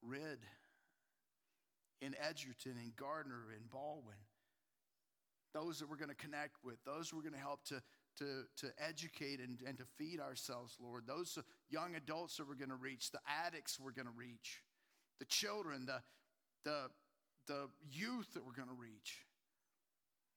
rid 0.03 0.39
in 2.01 2.15
Edgerton, 2.29 2.77
in 2.83 2.93
Gardner, 2.97 3.53
in 3.55 3.65
Baldwin. 3.71 4.17
Those 5.53 5.81
that 5.81 5.91
we're 5.91 5.97
going 5.97 6.11
to 6.11 6.15
connect 6.15 6.57
with, 6.65 6.77
those 6.85 7.13
we're 7.13 7.23
going 7.23 7.35
to 7.35 7.39
help 7.39 7.65
to, 7.65 7.83
to, 8.19 8.45
to 8.59 8.73
educate 8.87 9.41
and, 9.41 9.59
and 9.67 9.79
to 9.79 9.85
feed 9.97 10.21
ourselves, 10.21 10.77
Lord. 10.81 11.05
Those 11.07 11.39
young 11.69 11.95
adults 11.95 12.37
that 12.37 12.49
we're 12.49 12.55
going 12.55 12.71
to 12.71 12.77
reach, 12.77 13.11
the 13.11 13.21
addicts 13.47 13.79
we're 13.81 13.93
going 13.93 14.07
to 14.07 14.15
reach, 14.17 14.63
the 15.19 15.25
children, 15.27 15.87
the, 15.87 16.01
the, 16.65 16.91
the 17.47 17.69
youth 17.91 18.33
that 18.35 18.45
we're 18.45 18.53
going 18.53 18.69
to 18.69 18.75
reach. 18.75 19.25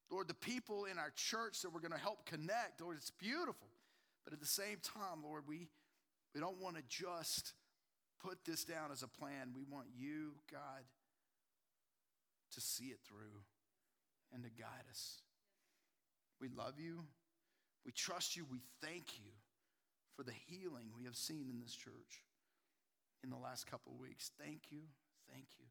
Lord, 0.10 0.28
the 0.28 0.34
people 0.34 0.86
in 0.86 1.00
our 1.00 1.12
church 1.16 1.62
that 1.62 1.74
we're 1.74 1.80
going 1.80 1.94
to 1.94 1.98
help 1.98 2.26
connect, 2.26 2.82
Lord, 2.82 2.98
it's 2.98 3.12
beautiful. 3.12 3.68
But 4.24 4.34
at 4.34 4.40
the 4.40 4.46
same 4.46 4.78
time, 4.84 5.24
Lord, 5.24 5.44
we, 5.48 5.68
we 6.34 6.42
don't 6.42 6.62
want 6.62 6.76
to 6.78 6.84
just 6.88 7.54
put 8.24 8.46
this 8.46 8.64
down 8.64 8.92
as 8.92 9.04
a 9.04 9.08
plan. 9.08 9.52
We 9.56 9.64
want 9.70 9.88
you, 9.98 10.34
God, 10.52 10.84
to 12.54 12.62
see 12.62 12.86
it 12.86 13.00
through 13.06 13.42
and 14.34 14.44
to 14.44 14.50
guide 14.50 14.86
us. 14.90 15.22
We 16.40 16.48
love 16.50 16.80
you. 16.80 17.04
We 17.86 17.92
trust 17.92 18.36
you. 18.36 18.46
We 18.50 18.62
thank 18.82 19.18
you 19.18 19.32
for 20.16 20.24
the 20.24 20.36
healing 20.48 20.92
we 20.96 21.06
have 21.06 21.16
seen 21.16 21.48
in 21.50 21.60
this 21.60 21.74
church 21.76 22.24
in 23.24 23.30
the 23.30 23.38
last 23.38 23.68
couple 23.68 23.94
of 23.94 24.00
weeks. 24.00 24.32
Thank 24.40 24.72
you. 24.72 24.82
Thank 25.32 25.48
you. 25.60 25.66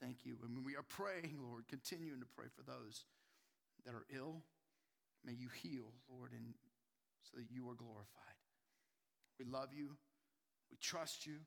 Thank 0.00 0.24
you. 0.24 0.36
And 0.44 0.54
when 0.54 0.64
we 0.64 0.76
are 0.76 0.84
praying, 0.84 1.38
Lord, 1.40 1.68
continuing 1.68 2.20
to 2.20 2.26
pray 2.36 2.46
for 2.54 2.62
those 2.62 3.04
that 3.84 3.94
are 3.94 4.04
ill, 4.14 4.42
may 5.24 5.32
you 5.32 5.48
heal, 5.48 5.92
Lord, 6.08 6.32
and 6.32 6.54
so 7.22 7.38
that 7.38 7.50
you 7.50 7.68
are 7.68 7.74
glorified. 7.74 8.36
We 9.38 9.44
love 9.44 9.70
you. 9.72 9.96
We 10.70 10.76
trust 10.80 11.26
you. 11.26 11.40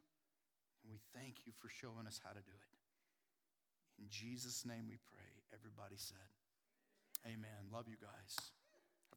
And 0.83 0.93
we 0.93 0.99
thank 1.13 1.45
you 1.45 1.53
for 1.59 1.69
showing 1.69 2.07
us 2.07 2.21
how 2.23 2.31
to 2.31 2.41
do 2.41 2.55
it. 2.55 4.01
In 4.01 4.07
Jesus' 4.09 4.65
name 4.65 4.87
we 4.87 4.97
pray. 5.11 5.27
Everybody 5.53 5.95
said, 5.97 6.29
Amen. 7.25 7.67
Love 7.71 7.85
you 7.89 7.97
guys. 7.99 8.58